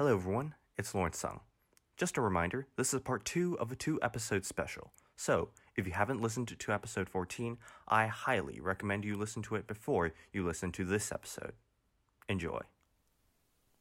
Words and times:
Hello, 0.00 0.14
everyone. 0.14 0.54
It's 0.78 0.94
Lawrence 0.94 1.18
Sung. 1.18 1.40
Just 1.98 2.16
a 2.16 2.22
reminder 2.22 2.66
this 2.76 2.94
is 2.94 3.02
part 3.02 3.22
two 3.26 3.58
of 3.60 3.70
a 3.70 3.76
two 3.76 3.98
episode 4.00 4.46
special. 4.46 4.94
So, 5.14 5.50
if 5.76 5.86
you 5.86 5.92
haven't 5.92 6.22
listened 6.22 6.58
to 6.58 6.72
episode 6.72 7.06
14, 7.10 7.58
I 7.86 8.06
highly 8.06 8.60
recommend 8.60 9.04
you 9.04 9.14
listen 9.14 9.42
to 9.42 9.56
it 9.56 9.66
before 9.66 10.12
you 10.32 10.42
listen 10.42 10.72
to 10.72 10.86
this 10.86 11.12
episode. 11.12 11.52
Enjoy. 12.30 12.62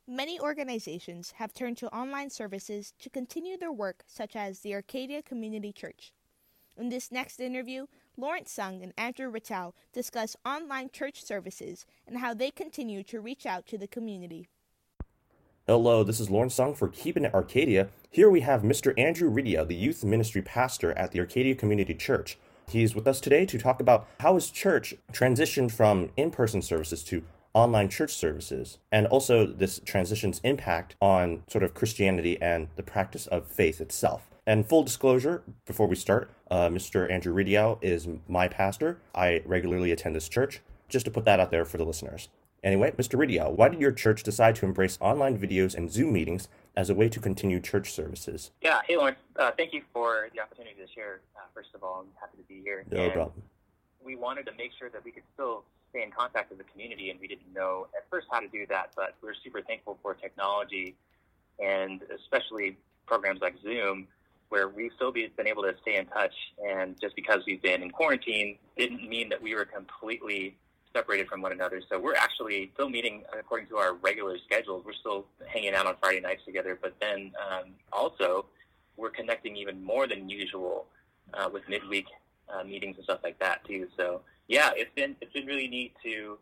Many 0.05 0.37
organizations 0.41 1.35
have 1.37 1.53
turned 1.53 1.77
to 1.77 1.95
online 1.95 2.31
services 2.31 2.93
to 2.99 3.09
continue 3.09 3.55
their 3.55 3.71
work, 3.71 4.03
such 4.05 4.35
as 4.35 4.59
the 4.59 4.73
Arcadia 4.73 5.21
Community 5.21 5.71
Church. 5.71 6.11
In 6.75 6.89
this 6.89 7.13
next 7.13 7.39
interview, 7.39 7.85
Lawrence 8.17 8.51
Sung 8.51 8.83
and 8.83 8.91
Andrew 8.97 9.31
Rittal 9.31 9.71
discuss 9.93 10.35
online 10.45 10.89
church 10.91 11.23
services 11.23 11.85
and 12.05 12.17
how 12.17 12.33
they 12.33 12.51
continue 12.51 13.03
to 13.03 13.21
reach 13.21 13.45
out 13.45 13.65
to 13.67 13.77
the 13.77 13.87
community. 13.87 14.49
Hello, 15.69 16.03
this 16.03 16.19
is 16.19 16.31
Lawrence 16.31 16.55
Sung 16.55 16.73
for 16.73 16.87
Keeping 16.87 17.25
It 17.25 17.33
Arcadia. 17.35 17.89
Here 18.09 18.27
we 18.27 18.41
have 18.41 18.63
Mr. 18.63 18.91
Andrew 18.97 19.29
Rittal, 19.29 19.67
the 19.67 19.75
youth 19.75 20.03
ministry 20.03 20.41
pastor 20.41 20.93
at 20.93 21.11
the 21.11 21.19
Arcadia 21.19 21.53
Community 21.53 21.93
Church. 21.93 22.39
He's 22.67 22.95
with 22.95 23.05
us 23.05 23.21
today 23.21 23.45
to 23.45 23.59
talk 23.59 23.79
about 23.79 24.07
how 24.19 24.33
his 24.33 24.49
church 24.49 24.95
transitioned 25.13 25.71
from 25.71 26.09
in 26.17 26.31
person 26.31 26.63
services 26.63 27.03
to 27.03 27.21
online 27.53 27.87
church 27.87 28.15
services, 28.15 28.79
and 28.91 29.05
also 29.05 29.45
this 29.45 29.79
transition's 29.85 30.41
impact 30.43 30.95
on 31.03 31.43
sort 31.47 31.63
of 31.63 31.75
Christianity 31.75 32.41
and 32.41 32.69
the 32.75 32.81
practice 32.81 33.27
of 33.27 33.45
faith 33.45 33.79
itself. 33.79 34.27
And 34.47 34.67
full 34.67 34.81
disclosure, 34.81 35.43
before 35.67 35.85
we 35.85 35.95
start, 35.95 36.31
uh, 36.49 36.69
Mr. 36.69 37.11
Andrew 37.11 37.35
Rittal 37.35 37.77
is 37.83 38.07
my 38.27 38.47
pastor. 38.47 39.01
I 39.13 39.43
regularly 39.45 39.91
attend 39.91 40.15
this 40.15 40.29
church, 40.29 40.61
just 40.87 41.05
to 41.05 41.11
put 41.11 41.25
that 41.25 41.39
out 41.39 41.51
there 41.51 41.63
for 41.63 41.77
the 41.77 41.85
listeners. 41.85 42.27
Anyway, 42.63 42.91
Mr. 42.91 43.17
Rittal, 43.17 43.51
why 43.55 43.69
did 43.69 43.79
your 43.79 43.91
church 43.91 44.23
decide 44.23 44.55
to 44.55 44.65
embrace 44.65 44.97
online 44.99 45.37
videos 45.37 45.75
and 45.75 45.91
Zoom 45.91 46.13
meetings 46.13 46.49
as 46.75 46.89
a 46.89 46.93
way 46.93 47.07
to 47.09 47.19
continue 47.19 47.59
church 47.59 47.91
services? 47.91 48.51
Yeah, 48.61 48.81
hey 48.85 48.97
Lawrence, 48.97 49.19
uh, 49.37 49.51
thank 49.57 49.73
you 49.73 49.81
for 49.93 50.29
the 50.33 50.41
opportunity 50.41 50.75
to 50.75 50.87
share. 50.93 51.21
Uh, 51.35 51.41
first 51.53 51.69
of 51.73 51.83
all, 51.83 52.01
I'm 52.01 52.11
happy 52.19 52.37
to 52.37 52.43
be 52.43 52.61
here. 52.61 52.83
No 52.91 53.03
and 53.03 53.13
problem. 53.13 53.43
We 54.03 54.15
wanted 54.15 54.45
to 54.47 54.51
make 54.57 54.71
sure 54.77 54.89
that 54.89 55.03
we 55.03 55.11
could 55.11 55.23
still 55.33 55.63
stay 55.91 56.03
in 56.03 56.11
contact 56.11 56.49
with 56.49 56.57
the 56.57 56.65
community, 56.65 57.09
and 57.09 57.19
we 57.19 57.27
didn't 57.27 57.53
know 57.53 57.87
at 57.95 58.05
first 58.09 58.27
how 58.29 58.39
to 58.39 58.47
do 58.47 58.65
that, 58.67 58.91
but 58.95 59.15
we're 59.21 59.33
super 59.43 59.61
thankful 59.61 59.97
for 60.01 60.13
technology 60.13 60.95
and 61.59 62.01
especially 62.15 62.77
programs 63.05 63.41
like 63.41 63.55
Zoom, 63.61 64.07
where 64.49 64.69
we've 64.69 64.91
still 64.95 65.11
been 65.11 65.29
able 65.45 65.63
to 65.63 65.75
stay 65.81 65.97
in 65.97 66.05
touch. 66.07 66.33
And 66.65 66.99
just 66.99 67.15
because 67.15 67.43
we've 67.45 67.61
been 67.61 67.83
in 67.83 67.91
quarantine 67.91 68.57
didn't 68.77 69.07
mean 69.07 69.29
that 69.29 69.41
we 69.41 69.55
were 69.55 69.65
completely 69.65 70.57
separated 70.93 71.27
from 71.27 71.41
one 71.41 71.51
another. 71.51 71.81
So 71.89 71.99
we're 71.99 72.15
actually 72.15 72.71
still 72.73 72.89
meeting 72.89 73.23
according 73.37 73.67
to 73.67 73.77
our 73.77 73.93
regular 73.93 74.37
schedules. 74.45 74.83
We're 74.85 74.93
still 74.93 75.25
hanging 75.47 75.73
out 75.73 75.85
on 75.85 75.95
Friday 76.01 76.19
nights 76.19 76.43
together, 76.45 76.77
but 76.81 76.95
then 76.99 77.31
um, 77.49 77.71
also 77.91 78.45
we're 78.97 79.11
connecting 79.11 79.55
even 79.55 79.83
more 79.83 80.07
than 80.07 80.29
usual 80.29 80.87
uh, 81.33 81.49
with 81.51 81.67
midweek 81.69 82.05
uh, 82.49 82.63
meetings 82.63 82.95
and 82.97 83.03
stuff 83.03 83.19
like 83.23 83.39
that 83.39 83.63
too. 83.65 83.87
So 83.95 84.21
yeah, 84.47 84.71
it's 84.75 84.91
been 84.95 85.15
it's 85.21 85.31
been 85.33 85.45
really 85.45 85.67
neat 85.67 85.93
to 86.03 86.37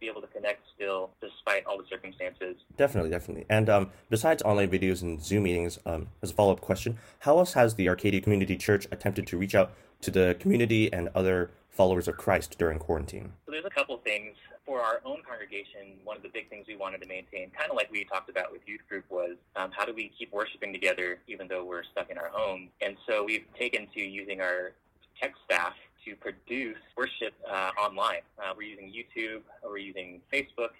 be 0.00 0.08
able 0.08 0.20
to 0.20 0.26
connect 0.26 0.62
still 0.74 1.10
despite 1.20 1.64
all 1.64 1.78
the 1.78 1.84
circumstances. 1.88 2.56
Definitely, 2.76 3.10
definitely. 3.10 3.46
And 3.48 3.70
um, 3.70 3.90
besides 4.10 4.42
online 4.42 4.68
videos 4.68 5.02
and 5.02 5.22
Zoom 5.22 5.44
meetings, 5.44 5.78
um, 5.86 6.08
as 6.22 6.32
a 6.32 6.34
follow 6.34 6.52
up 6.52 6.60
question, 6.60 6.98
how 7.20 7.38
else 7.38 7.52
has 7.52 7.76
the 7.76 7.88
Arcadia 7.88 8.20
Community 8.20 8.56
Church 8.56 8.86
attempted 8.90 9.28
to 9.28 9.38
reach 9.38 9.54
out 9.54 9.72
to 10.02 10.10
the 10.10 10.36
community 10.38 10.92
and 10.92 11.08
other 11.14 11.50
followers 11.70 12.06
of 12.06 12.16
Christ 12.16 12.58
during 12.58 12.78
quarantine? 12.78 13.32
So 13.46 13.52
there's 13.52 13.64
a 13.64 13.70
couple 13.70 13.96
things. 13.98 14.36
For 14.66 14.80
our 14.80 15.00
own 15.04 15.22
congregation, 15.28 15.98
one 16.04 16.16
of 16.16 16.22
the 16.22 16.28
big 16.28 16.48
things 16.48 16.66
we 16.68 16.76
wanted 16.76 17.00
to 17.02 17.08
maintain, 17.08 17.50
kind 17.50 17.68
of 17.68 17.74
like 17.74 17.90
we 17.90 18.04
talked 18.04 18.30
about 18.30 18.52
with 18.52 18.60
youth 18.64 18.82
group, 18.88 19.04
was 19.10 19.36
um, 19.56 19.72
how 19.72 19.84
do 19.84 19.92
we 19.92 20.12
keep 20.16 20.32
worshiping 20.32 20.72
together 20.72 21.18
even 21.26 21.48
though 21.48 21.64
we're 21.64 21.82
stuck 21.82 22.10
in 22.10 22.18
our 22.18 22.28
home? 22.28 22.68
And 22.80 22.96
so 23.08 23.24
we've 23.24 23.44
taken 23.58 23.88
to 23.94 24.00
using 24.00 24.40
our 24.40 24.72
tech 25.20 25.32
staff 25.44 25.72
to 26.04 26.14
produce 26.14 26.78
worship 26.96 27.34
uh, 27.50 27.70
online. 27.78 28.20
Uh, 28.38 28.52
we're 28.56 28.68
using 28.68 28.92
YouTube, 28.92 29.42
we're 29.64 29.78
using 29.78 30.20
Facebook, 30.32 30.70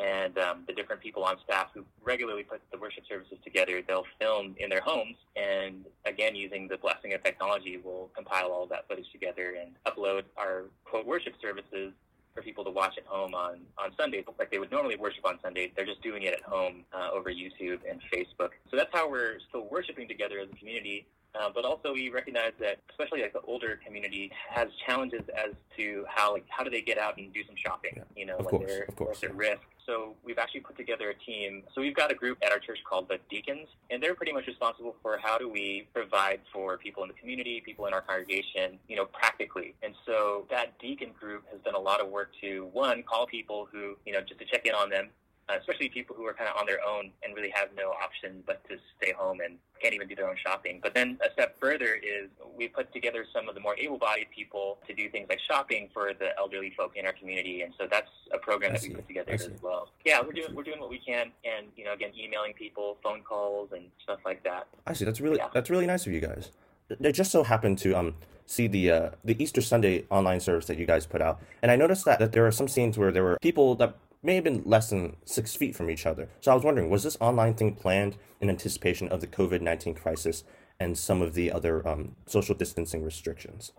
and 0.00 0.38
um, 0.38 0.64
the 0.66 0.72
different 0.72 1.00
people 1.00 1.24
on 1.24 1.36
staff 1.44 1.68
who 1.74 1.84
regularly 2.02 2.42
put 2.42 2.60
the 2.70 2.78
worship 2.78 3.04
services 3.08 3.38
together, 3.44 3.82
they'll 3.86 4.06
film 4.20 4.54
in 4.58 4.68
their 4.68 4.80
homes, 4.80 5.16
and 5.36 5.84
again, 6.04 6.34
using 6.34 6.68
the 6.68 6.76
blessing 6.78 7.14
of 7.14 7.22
technology, 7.22 7.80
we'll 7.82 8.10
compile 8.14 8.50
all 8.52 8.66
that 8.66 8.86
footage 8.88 9.10
together 9.12 9.54
and 9.60 9.72
upload 9.86 10.22
our 10.36 10.64
quote 10.84 11.06
worship 11.06 11.34
services 11.40 11.92
for 12.36 12.42
people 12.42 12.62
to 12.64 12.70
watch 12.70 12.98
at 12.98 13.06
home 13.06 13.34
on, 13.34 13.60
on 13.78 13.90
Sundays, 13.98 14.24
like 14.38 14.50
they 14.50 14.58
would 14.58 14.70
normally 14.70 14.96
worship 14.96 15.24
on 15.24 15.38
Sundays. 15.42 15.70
They're 15.74 15.86
just 15.86 16.02
doing 16.02 16.24
it 16.24 16.34
at 16.34 16.42
home 16.42 16.84
uh, 16.92 17.08
over 17.12 17.30
YouTube 17.30 17.80
and 17.88 18.00
Facebook. 18.12 18.50
So 18.70 18.76
that's 18.76 18.90
how 18.92 19.10
we're 19.10 19.38
still 19.48 19.66
worshiping 19.70 20.06
together 20.06 20.38
as 20.38 20.48
a 20.52 20.56
community. 20.56 21.06
Uh, 21.38 21.50
but 21.54 21.64
also 21.64 21.92
we 21.92 22.08
recognize 22.08 22.52
that 22.58 22.78
especially 22.90 23.20
like 23.22 23.32
the 23.32 23.40
older 23.42 23.78
community 23.84 24.30
has 24.48 24.68
challenges 24.86 25.22
as 25.36 25.52
to 25.76 26.04
how 26.08 26.32
like 26.32 26.44
how 26.48 26.64
do 26.64 26.70
they 26.70 26.80
get 26.80 26.98
out 26.98 27.18
and 27.18 27.32
do 27.32 27.40
some 27.46 27.56
shopping, 27.56 27.92
yeah, 27.96 28.02
you 28.16 28.24
know, 28.24 28.36
when 28.36 28.46
course, 28.46 28.64
they're, 28.66 28.82
of 28.84 28.96
course, 28.96 29.22
at 29.22 29.34
risk. 29.34 29.62
So 29.84 30.14
we've 30.24 30.38
actually 30.38 30.60
put 30.60 30.76
together 30.76 31.10
a 31.10 31.14
team. 31.14 31.62
So 31.72 31.80
we've 31.80 31.94
got 31.94 32.10
a 32.10 32.14
group 32.14 32.38
at 32.42 32.50
our 32.50 32.58
church 32.58 32.78
called 32.88 33.08
the 33.08 33.18
Deacons, 33.30 33.68
and 33.90 34.02
they're 34.02 34.16
pretty 34.16 34.32
much 34.32 34.46
responsible 34.46 34.96
for 35.00 35.16
how 35.22 35.38
do 35.38 35.48
we 35.48 35.86
provide 35.94 36.40
for 36.52 36.76
people 36.76 37.04
in 37.04 37.08
the 37.08 37.14
community, 37.14 37.62
people 37.64 37.86
in 37.86 37.94
our 37.94 38.00
congregation, 38.00 38.78
you 38.88 38.96
know, 38.96 39.06
practically. 39.06 39.74
And 39.84 39.94
so 40.04 40.46
that 40.50 40.78
deacon 40.80 41.10
group 41.18 41.44
has 41.52 41.60
done 41.60 41.74
a 41.74 41.80
lot 41.80 42.00
of 42.00 42.08
work 42.08 42.30
to 42.40 42.68
one 42.72 43.04
call 43.04 43.26
people 43.26 43.68
who, 43.70 43.96
you 44.04 44.12
know, 44.12 44.20
just 44.20 44.40
to 44.40 44.46
check 44.46 44.66
in 44.66 44.74
on 44.74 44.90
them, 44.90 45.10
uh, 45.48 45.54
especially 45.58 45.88
people 45.88 46.16
who 46.16 46.26
are 46.26 46.34
kind 46.34 46.50
of 46.50 46.56
on 46.56 46.66
their 46.66 46.80
own 46.86 47.10
and 47.22 47.34
really 47.34 47.50
have 47.54 47.68
no 47.76 47.90
option 47.90 48.42
but 48.46 48.66
to 48.68 48.76
stay 49.00 49.12
home 49.12 49.40
and 49.40 49.58
can't 49.80 49.94
even 49.94 50.08
do 50.08 50.14
their 50.14 50.28
own 50.28 50.36
shopping. 50.42 50.80
But 50.82 50.94
then 50.94 51.18
a 51.24 51.30
step 51.32 51.56
further 51.60 51.94
is 51.94 52.28
we 52.56 52.68
put 52.68 52.92
together 52.92 53.24
some 53.32 53.48
of 53.48 53.54
the 53.54 53.60
more 53.60 53.76
able-bodied 53.78 54.28
people 54.34 54.78
to 54.86 54.94
do 54.94 55.08
things 55.10 55.28
like 55.28 55.38
shopping 55.40 55.88
for 55.92 56.12
the 56.18 56.36
elderly 56.38 56.72
folk 56.76 56.96
in 56.96 57.06
our 57.06 57.12
community, 57.12 57.62
and 57.62 57.72
so 57.78 57.86
that's 57.90 58.10
a 58.32 58.38
program 58.38 58.72
that 58.72 58.82
we 58.82 58.90
put 58.90 59.06
together 59.06 59.32
as 59.32 59.50
well. 59.62 59.90
Yeah, 60.04 60.20
we're 60.20 60.32
doing 60.32 60.54
we're 60.54 60.62
doing 60.62 60.80
what 60.80 60.90
we 60.90 60.98
can, 60.98 61.30
and 61.44 61.66
you 61.76 61.84
know, 61.84 61.92
again, 61.92 62.10
emailing 62.18 62.54
people, 62.54 62.96
phone 63.02 63.22
calls, 63.22 63.70
and 63.72 63.84
stuff 64.02 64.20
like 64.24 64.42
that. 64.44 64.66
I 64.86 64.94
see. 64.94 65.04
That's 65.04 65.20
really 65.20 65.36
yeah. 65.36 65.48
that's 65.52 65.70
really 65.70 65.86
nice 65.86 66.06
of 66.06 66.12
you 66.12 66.20
guys. 66.20 66.50
It 66.88 67.12
just 67.12 67.30
so 67.30 67.42
happened 67.44 67.78
to 67.78 67.94
um 67.94 68.14
see 68.46 68.66
the 68.66 68.90
uh, 68.90 69.10
the 69.24 69.40
Easter 69.42 69.60
Sunday 69.60 70.06
online 70.10 70.40
service 70.40 70.66
that 70.66 70.78
you 70.78 70.86
guys 70.86 71.06
put 71.06 71.20
out, 71.20 71.40
and 71.62 71.70
I 71.70 71.76
noticed 71.76 72.04
that, 72.06 72.18
that 72.18 72.32
there 72.32 72.46
are 72.46 72.52
some 72.52 72.68
scenes 72.68 72.96
where 72.96 73.12
there 73.12 73.24
were 73.24 73.38
people 73.40 73.74
that 73.76 73.96
may 74.26 74.34
have 74.34 74.44
been 74.44 74.62
less 74.66 74.90
than 74.90 75.16
six 75.24 75.54
feet 75.54 75.74
from 75.76 75.88
each 75.88 76.04
other. 76.04 76.28
So 76.40 76.50
I 76.50 76.54
was 76.54 76.64
wondering, 76.64 76.90
was 76.90 77.04
this 77.04 77.16
online 77.20 77.54
thing 77.54 77.74
planned 77.76 78.16
in 78.40 78.50
anticipation 78.50 79.08
of 79.08 79.20
the 79.20 79.26
COVID 79.26 79.62
19 79.62 79.94
crisis 79.94 80.44
and 80.78 80.98
some 80.98 81.22
of 81.22 81.34
the 81.34 81.50
other 81.50 81.86
um, 81.88 82.16
social 82.26 82.54
distancing 82.54 83.02
restrictions? 83.02 83.72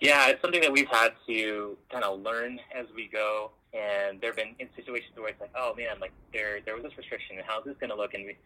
Yeah, 0.00 0.28
it's 0.28 0.42
something 0.42 0.60
that 0.60 0.72
we've 0.72 0.88
had 0.88 1.14
to 1.26 1.78
kind 1.90 2.04
of 2.04 2.20
learn 2.20 2.60
as 2.76 2.86
we 2.94 3.08
go. 3.08 3.52
And 3.72 4.20
there 4.20 4.30
have 4.30 4.36
been 4.36 4.54
in 4.58 4.68
situations 4.76 5.12
where 5.16 5.28
it's 5.28 5.40
like, 5.40 5.50
oh 5.56 5.74
man, 5.74 5.98
like 6.00 6.12
there 6.32 6.60
there 6.64 6.74
was 6.74 6.84
this 6.84 6.96
restriction, 6.96 7.36
and 7.36 7.44
how's 7.46 7.64
this 7.64 7.74
going 7.80 7.90
to 7.90 7.96
look? 7.96 8.14
And 8.14 8.26
we, 8.26 8.36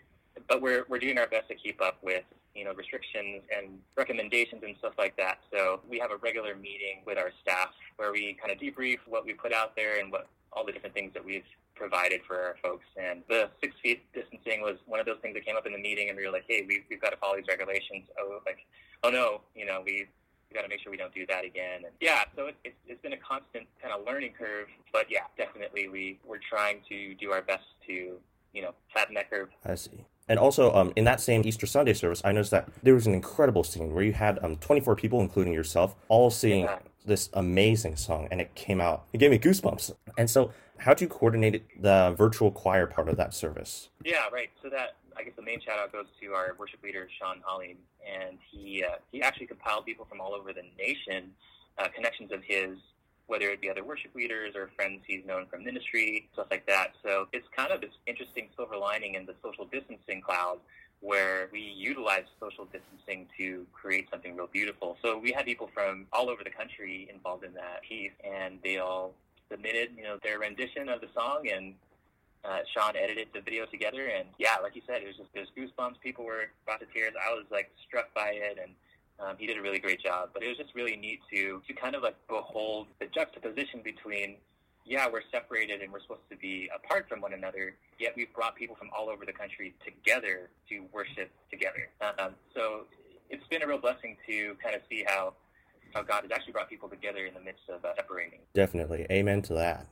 but 0.49 0.63
we're 0.63 0.87
we're 0.89 1.01
doing 1.01 1.19
our 1.19 1.27
best 1.27 1.49
to 1.49 1.55
keep 1.55 1.83
up 1.83 1.99
with 2.03 2.25
you 2.55 2.65
know 2.65 2.73
restrictions 2.73 3.43
and 3.55 3.79
recommendations 3.97 4.63
and 4.63 4.75
stuff 4.79 4.95
like 4.97 5.17
that. 5.17 5.41
So 5.53 5.81
we 5.89 5.99
have 5.99 6.13
a 6.13 6.17
regular 6.17 6.55
meeting 6.55 7.03
with 7.05 7.19
our 7.19 7.33
staff 7.43 7.69
where 7.97 8.13
we 8.13 8.39
kind 8.41 8.53
of 8.53 8.59
debrief 8.59 8.99
what 9.07 9.27
we 9.27 9.35
put 9.35 9.53
out 9.53 9.77
there 9.77 10.01
and 10.01 10.11
what 10.11 10.29
all 10.59 10.67
the 10.67 10.73
different 10.73 10.95
things 10.95 11.13
that 11.15 11.25
we've 11.25 11.47
provided 11.77 12.21
for 12.27 12.37
our 12.37 12.57
folks. 12.61 12.85
And 12.97 13.23
the 13.29 13.49
six 13.63 13.75
feet 13.81 14.03
distancing 14.13 14.61
was 14.61 14.77
one 14.87 14.99
of 14.99 15.07
those 15.07 15.19
things 15.23 15.35
that 15.35 15.47
came 15.47 15.57
up 15.57 15.67
in 15.67 15.73
the 15.73 15.79
meeting, 15.79 16.09
and 16.09 16.19
we 16.19 16.27
were 16.27 16.33
like, 16.33 16.45
hey, 16.49 16.65
we've, 16.67 16.83
we've 16.91 17.01
got 17.01 17.11
to 17.11 17.17
follow 17.17 17.37
these 17.37 17.47
regulations. 17.49 18.07
Oh, 18.19 18.41
like, 18.45 18.59
oh 19.05 19.11
no, 19.11 19.43
you 19.55 19.65
know, 19.65 19.83
we 19.85 20.07
we 20.51 20.55
got 20.55 20.63
to 20.63 20.69
make 20.69 20.81
sure 20.81 20.91
we 20.91 20.97
don't 20.97 21.15
do 21.15 21.27
that 21.27 21.45
again. 21.45 21.83
And 21.85 21.93
yeah, 22.01 22.25
so 22.35 22.47
it, 22.47 22.57
it's, 22.65 22.77
it's 22.87 23.03
been 23.03 23.13
a 23.13 23.19
constant 23.19 23.67
kind 23.83 23.93
of 23.93 24.07
learning 24.07 24.33
curve. 24.37 24.69
But 24.93 25.07
yeah, 25.11 25.29
definitely 25.37 25.89
we 25.89 26.19
we're 26.27 26.41
trying 26.49 26.81
to 26.89 27.15
do 27.15 27.31
our 27.31 27.43
best 27.43 27.65
to 27.87 28.17
you 28.53 28.63
know 28.63 28.75
flatten 28.93 29.15
that 29.15 29.31
curve. 29.31 29.51
I 29.65 29.77
see. 29.77 30.07
And 30.31 30.38
also, 30.38 30.75
um, 30.75 30.93
in 30.94 31.05
that 31.05 31.23
same 31.23 31.43
Easter 31.47 31.67
Sunday 31.67 31.94
service, 31.94 32.21
I 32.23 32.32
noticed 32.32 32.50
that 32.50 32.69
there 32.82 32.93
was 32.93 33.06
an 33.06 33.15
incredible 33.15 33.65
scene 33.65 33.94
where 33.94 34.05
you 34.05 34.12
had 34.12 34.38
um, 34.43 34.56
24 34.56 34.94
people, 34.97 35.21
including 35.23 35.55
yourself, 35.55 35.94
all 36.09 36.29
singing 36.29 36.65
yeah. 36.65 36.79
This 37.08 37.28
amazing 37.32 37.96
song, 37.96 38.28
and 38.31 38.40
it 38.40 38.55
came 38.55 38.81
out. 38.81 39.06
It 39.12 39.19
gave 39.19 39.31
me 39.31 39.38
goosebumps. 39.38 39.94
And 40.16 40.31
so, 40.31 40.52
how 40.78 40.94
do 40.94 41.05
you 41.05 41.08
coordinate 41.08 41.82
the 41.82 42.14
virtual 42.16 42.52
choir 42.52 42.87
part 42.87 43.08
of 43.08 43.16
that 43.16 43.34
service? 43.34 43.88
Yeah, 44.05 44.28
right. 44.32 44.50
So 44.62 44.69
that 44.70 44.96
I 45.16 45.25
guess 45.25 45.34
the 45.37 45.43
main 45.43 45.60
shout 45.60 45.78
out 45.78 45.93
goes 45.93 46.06
to 46.20 46.32
our 46.34 46.55
worship 46.58 46.82
leader 46.82 47.08
Sean 47.19 47.43
Holly, 47.44 47.76
and 48.06 48.38
he 48.50 48.84
uh, 48.84 48.96
he 49.10 49.22
actually 49.22 49.46
compiled 49.46 49.87
people 49.87 50.05
from 50.05 50.20
all 50.20 50.34
over 50.34 50.52
the 50.52 50.62
nation, 50.78 51.32
uh, 51.78 51.88
connections 51.88 52.31
of 52.31 52.44
his 52.44 52.78
whether 53.28 53.50
it 53.50 53.60
be 53.60 53.69
other 53.70 53.84
worship 53.84 54.14
leaders 54.14 54.56
or 54.56 54.70
friends 54.75 55.02
he's 55.06 55.25
known 55.26 55.46
from 55.46 55.62
ministry, 55.62 56.28
stuff 56.32 56.46
like 56.50 56.66
that. 56.66 56.94
So 57.05 57.28
it's 57.32 57.46
kind 57.55 57.70
of 57.70 57.82
this 57.82 57.90
interesting 58.06 58.49
silver 58.56 58.76
lining 58.76 59.14
in 59.14 59.26
the 59.26 59.34
social 59.44 59.66
distancing 59.66 60.22
cloud 60.22 60.58
where 61.00 61.49
we 61.53 61.61
utilized 61.61 62.27
social 62.41 62.65
distancing 62.65 63.27
to 63.39 63.67
create 63.73 64.09
something 64.11 64.37
real 64.37 64.49
beautiful. 64.53 64.97
So 65.03 65.17
we 65.17 65.33
had 65.33 65.45
people 65.45 65.71
from 65.73 66.06
all 66.12 66.29
over 66.29 66.43
the 66.43 66.50
country 66.50 67.09
involved 67.12 67.45
in 67.45 67.55
that 67.55 67.83
piece, 67.89 68.12
and 68.25 68.59
they 68.65 68.79
all 68.79 69.15
submitted, 69.50 69.91
you 69.97 70.03
know, 70.03 70.19
their 70.23 70.39
rendition 70.41 70.89
of 70.89 71.00
the 71.00 71.09
song, 71.15 71.49
and 71.53 71.75
uh, 72.45 72.59
Sean 72.75 72.97
edited 72.97 73.29
the 73.35 73.41
video 73.41 73.67
together, 73.67 74.06
and 74.06 74.29
yeah, 74.39 74.56
like 74.62 74.75
you 74.75 74.83
said, 74.87 75.03
it 75.03 75.06
was 75.06 75.17
just 75.17 75.29
there's 75.35 75.49
goosebumps. 75.56 76.00
People 76.03 76.25
were 76.25 76.50
brought 76.65 76.81
to 76.81 76.87
tears. 76.87 77.12
I 77.19 77.33
was 77.35 77.44
like 77.51 77.71
struck 77.87 78.12
by 78.15 78.31
it, 78.35 78.59
and 78.62 78.73
um, 79.21 79.37
he 79.39 79.47
did 79.47 79.59
a 79.59 79.62
really 79.62 79.79
great 79.79 80.01
job. 80.01 80.31
But 80.33 80.43
it 80.43 80.49
was 80.49 80.56
just 80.56 80.75
really 80.75 80.97
neat 80.97 81.21
to 81.33 81.62
to 81.67 81.73
kind 81.75 81.94
of 81.94 82.03
like 82.03 82.17
behold 82.29 82.87
the 83.01 83.06
juxtaposition 83.06 83.81
between 83.83 84.37
yeah, 84.88 85.06
we're 85.12 85.23
separated 85.31 85.82
and 85.82 85.93
we're 85.93 86.00
supposed 86.00 86.29
to 86.31 86.37
be 86.37 86.69
apart 86.75 87.06
from 87.08 87.20
one 87.20 87.35
another, 87.35 87.75
yet 87.99 88.14
we've 88.17 88.32
brought 88.35 88.56
people 88.56 88.75
from 88.75 88.88
all 88.96 89.08
over 89.11 89.26
the 89.26 89.32
country 89.32 89.75
together 89.85 90.49
to 90.70 90.85
worship 90.93 91.31
together. 91.50 91.88
Um, 92.19 92.31
so 92.55 92.85
it's 93.29 93.46
been 93.49 93.62
a 93.62 93.67
real 93.67 93.79
blessing 93.79 94.17
to 94.26 94.56
kind 94.62 94.75
of 94.75 94.82
see 94.88 95.05
how 95.06 95.35
how 95.94 96.02
God 96.02 96.23
has 96.23 96.31
actually 96.31 96.52
brought 96.52 96.69
people 96.69 96.87
together 96.88 97.25
in 97.25 97.32
the 97.32 97.40
midst 97.40 97.62
of 97.70 97.82
uh, 97.82 97.94
separating. 97.96 98.40
Definitely, 98.52 99.06
amen 99.11 99.40
to 99.43 99.55
that. 99.55 99.87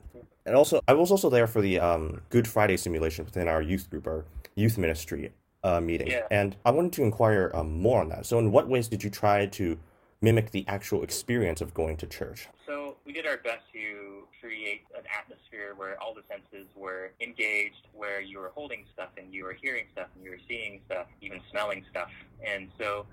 And 0.45 0.55
also, 0.55 0.79
I 0.87 0.93
was 0.93 1.09
also 1.09 1.27
there 1.27 1.47
for 1.47 1.59
the 1.59 1.79
um, 1.79 2.21
Good 2.29 2.47
Friday 2.47 2.77
simulation 2.77 3.25
within 3.25 3.47
our 3.47 3.63
youth 3.63 3.89
group, 3.89 4.05
our 4.05 4.23
youth 4.53 4.77
ministry 4.77 5.31
uh, 5.63 5.81
meeting, 5.81 6.07
Yeah. 6.09 6.27
and 6.29 6.55
I 6.65 6.69
wanted 6.71 6.93
to 6.93 7.03
inquire 7.03 7.49
um, 7.55 7.81
more 7.81 7.99
on 7.99 8.09
that. 8.09 8.27
So, 8.27 8.37
in 8.37 8.51
what 8.51 8.67
ways 8.67 8.87
did 8.87 9.03
you 9.03 9.09
try 9.09 9.47
to 9.47 9.77
mimic 10.21 10.51
the 10.51 10.65
actual 10.67 11.03
experience 11.03 11.61
of 11.61 11.73
going 11.73 11.97
to 11.97 12.07
church? 12.07 12.47
So 12.65 12.97
we 13.05 13.13
did 13.13 13.25
our 13.27 13.37
best 13.37 13.63
to 13.73 14.27
create 14.41 14.81
an 14.95 15.03
atmosphere 15.17 15.73
where 15.75 16.01
all 16.01 16.13
the 16.13 16.23
senses 16.27 16.67
were 16.75 17.11
engaged, 17.21 17.87
where 17.93 18.21
you 18.21 18.39
were 18.39 18.51
holding 18.53 18.85
stuff 18.93 19.09
and 19.17 19.33
you 19.33 19.43
were 19.43 19.53
hearing 19.53 19.85
stuff 19.93 20.07
and 20.15 20.23
you 20.23 20.31
were 20.31 20.41
seeing 20.47 20.81
stuff, 20.85 21.07
even 21.21 21.39
smelling 21.51 21.85
stuff. 21.89 22.09
And 22.45 22.69
so 22.77 23.05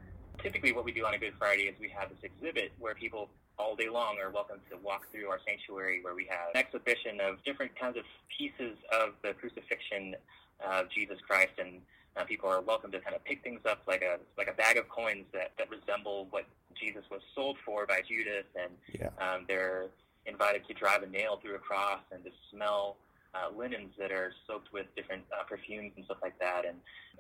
typically 0.43 0.73
what 0.73 0.85
we 0.85 0.93
do 0.93 1.05
on 1.07 1.15
a 1.15 1.19
Good 1.19 1.35
Friday 1.39 1.65
is 1.65 1.75
we 1.81 1.91
have 1.91 2.09
this 2.09 2.19
exhibit 2.23 2.73
where 2.79 2.95
people 2.95 3.29
all 3.59 3.77
day 3.77 3.89
long 3.89 4.19
are 4.19 4.31
welcome 4.31 4.59
to 4.71 4.77
walk 4.79 5.07
through 5.13 5.29
our 5.29 5.39
sanctuary 5.47 6.01
where 6.03 6.15
we 6.15 6.27
have 6.29 6.51
an 6.55 6.57
exhibition 6.57 7.21
of 7.21 7.43
different 7.45 7.79
kinds 7.79 7.97
of 7.97 8.05
pieces 8.37 8.77
of 8.93 9.11
the 9.23 9.33
crucifixion 9.35 10.17
of 10.67 10.91
Jesus 10.91 11.19
Christ 11.27 11.53
and 11.59 11.81
uh, 12.17 12.25
people 12.25 12.49
are 12.49 12.61
welcome 12.61 12.91
to 12.93 13.01
kind 13.01 13.15
of 13.17 13.25
pick 13.25 13.43
things 13.43 13.61
up 13.69 13.83
like 13.87 14.03
a 14.03 14.19
like 14.39 14.49
a 14.49 14.53
bag 14.53 14.77
of 14.77 14.89
coins 14.89 15.25
that, 15.33 15.53
that 15.59 15.69
resemble 15.71 16.27
what 16.31 16.45
Jesus 16.81 17.03
was 17.11 17.21
sold 17.35 17.57
for 17.65 17.87
by 17.87 18.01
Judas 18.07 18.45
and 18.61 18.73
Yeah. 18.93 19.11
um, 19.19 19.45
they're 19.49 19.87
invited 20.27 20.67
to 20.69 20.75
drive 20.75 21.03
a 21.03 21.07
nail 21.07 21.39
through 21.43 21.55
a 21.57 21.59
cross 21.59 22.01
and 22.13 22.25
to 22.25 22.31
smell 22.51 22.97
uh, 23.35 23.51
linens 23.57 23.93
that 23.99 24.13
are 24.13 24.33
soaked 24.47 24.73
with 24.73 24.87
different 24.95 25.23
uh, 25.37 25.43
perfumes 25.43 25.93
and 25.97 26.05
stuff 26.05 26.19
like 26.23 26.39
that. 26.39 26.65
And 26.65 26.77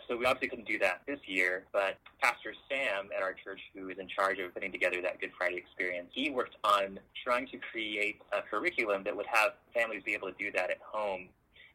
so 0.06 0.17
we 0.17 0.25
obviously 0.26 0.49
couldn't 0.49 0.69
do 0.69 0.79
that 0.79 1.02
this 1.08 1.19
year, 1.26 1.64
but 1.73 1.99
Pastor 2.23 2.55
Sam 2.70 3.08
at 3.17 3.20
our 3.23 3.32
church, 3.32 3.61
who 3.75 3.88
is 3.88 3.99
in 3.99 4.06
charge 4.08 4.38
of 4.38 4.55
putting 4.55 4.70
together 4.70 5.02
that 5.02 5.20
Good 5.20 5.32
Friday 5.37 5.56
experience, 5.56 6.08
he 6.12 6.31
worked 6.31 6.55
on 6.62 7.00
trying 7.25 7.49
to 7.49 7.58
create 7.73 8.23
a 8.32 8.43
curriculum 8.43 9.02
that 9.05 9.17
would 9.17 9.26
have 9.26 9.55
families 9.75 10.02
be 10.05 10.14
able 10.14 10.29
to 10.31 10.37
do 10.38 10.52
that 10.52 10.70
at 10.70 10.79
home, 10.87 11.29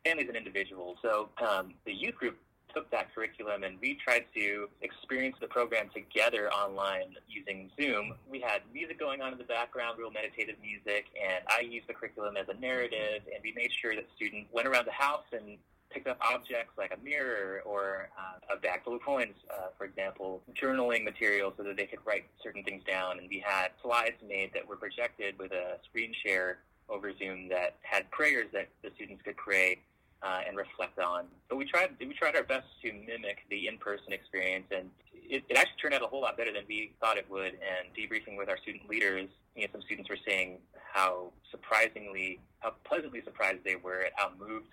families 0.05 0.27
and 0.29 0.37
individuals. 0.37 0.97
So 1.01 1.29
um, 1.45 1.73
the 1.85 1.93
youth 1.93 2.15
group 2.15 2.37
took 2.73 2.89
that 2.91 3.13
curriculum 3.13 3.63
and 3.63 3.77
we 3.81 3.95
tried 3.95 4.25
to 4.35 4.67
experience 4.81 5.35
the 5.39 5.47
program 5.47 5.89
together 5.93 6.51
online 6.51 7.15
using 7.27 7.69
Zoom. 7.79 8.13
We 8.29 8.39
had 8.39 8.61
music 8.73 8.99
going 8.99 9.21
on 9.21 9.31
in 9.31 9.37
the 9.37 9.43
background, 9.43 9.97
real 9.97 10.11
meditative 10.11 10.55
music, 10.61 11.05
and 11.19 11.43
I 11.47 11.61
used 11.61 11.87
the 11.87 11.93
curriculum 11.93 12.37
as 12.37 12.47
a 12.49 12.59
narrative, 12.59 13.21
and 13.33 13.41
we 13.43 13.53
made 13.55 13.71
sure 13.71 13.95
that 13.95 14.07
students 14.15 14.49
went 14.51 14.67
around 14.67 14.85
the 14.85 14.91
house 14.91 15.25
and 15.31 15.57
picked 15.89 16.07
up 16.07 16.17
objects 16.21 16.77
like 16.77 16.93
a 16.95 17.03
mirror 17.03 17.61
or 17.65 18.09
uh, 18.17 18.55
a 18.55 18.59
bag 18.59 18.83
full 18.83 18.95
of 18.95 19.01
coins, 19.01 19.33
uh, 19.51 19.67
for 19.77 19.85
example, 19.85 20.41
journaling 20.53 21.03
material 21.03 21.51
so 21.57 21.63
that 21.63 21.77
they 21.77 21.85
could 21.85 21.99
write 22.05 22.25
certain 22.43 22.63
things 22.63 22.83
down. 22.83 23.17
And 23.17 23.27
we 23.27 23.43
had 23.45 23.69
slides 23.81 24.17
made 24.27 24.53
that 24.53 24.67
were 24.67 24.75
projected 24.75 25.37
with 25.39 25.51
a 25.51 25.77
screen 25.85 26.13
share 26.23 26.59
over 26.89 27.11
Zoom 27.17 27.49
that 27.49 27.77
had 27.81 28.09
prayers 28.11 28.47
that 28.53 28.69
the 28.83 28.91
students 28.95 29.21
could 29.23 29.37
pray 29.37 29.79
uh, 30.21 30.41
and 30.47 30.57
reflect 30.57 30.99
on. 30.99 31.25
But 31.47 31.57
we 31.57 31.65
tried 31.65 31.91
we 31.99 32.13
tried 32.13 32.35
our 32.35 32.43
best 32.43 32.67
to 32.83 32.93
mimic 32.93 33.39
the 33.49 33.67
in-person 33.67 34.11
experience, 34.11 34.65
and 34.71 34.89
it, 35.13 35.43
it 35.49 35.57
actually 35.57 35.77
turned 35.81 35.93
out 35.93 36.03
a 36.03 36.07
whole 36.07 36.21
lot 36.21 36.37
better 36.37 36.51
than 36.51 36.63
we 36.67 36.91
thought 36.99 37.17
it 37.17 37.29
would. 37.29 37.53
And 37.53 37.87
debriefing 37.97 38.37
with 38.37 38.49
our 38.49 38.57
student 38.57 38.89
leaders, 38.89 39.29
you 39.55 39.63
know, 39.63 39.67
some 39.71 39.81
students 39.81 40.09
were 40.09 40.17
saying 40.27 40.57
how 40.91 41.31
surprisingly, 41.51 42.39
how 42.59 42.73
pleasantly 42.83 43.21
surprised 43.23 43.59
they 43.63 43.75
were 43.75 44.01
at 44.01 44.11
how 44.15 44.31
moved 44.39 44.67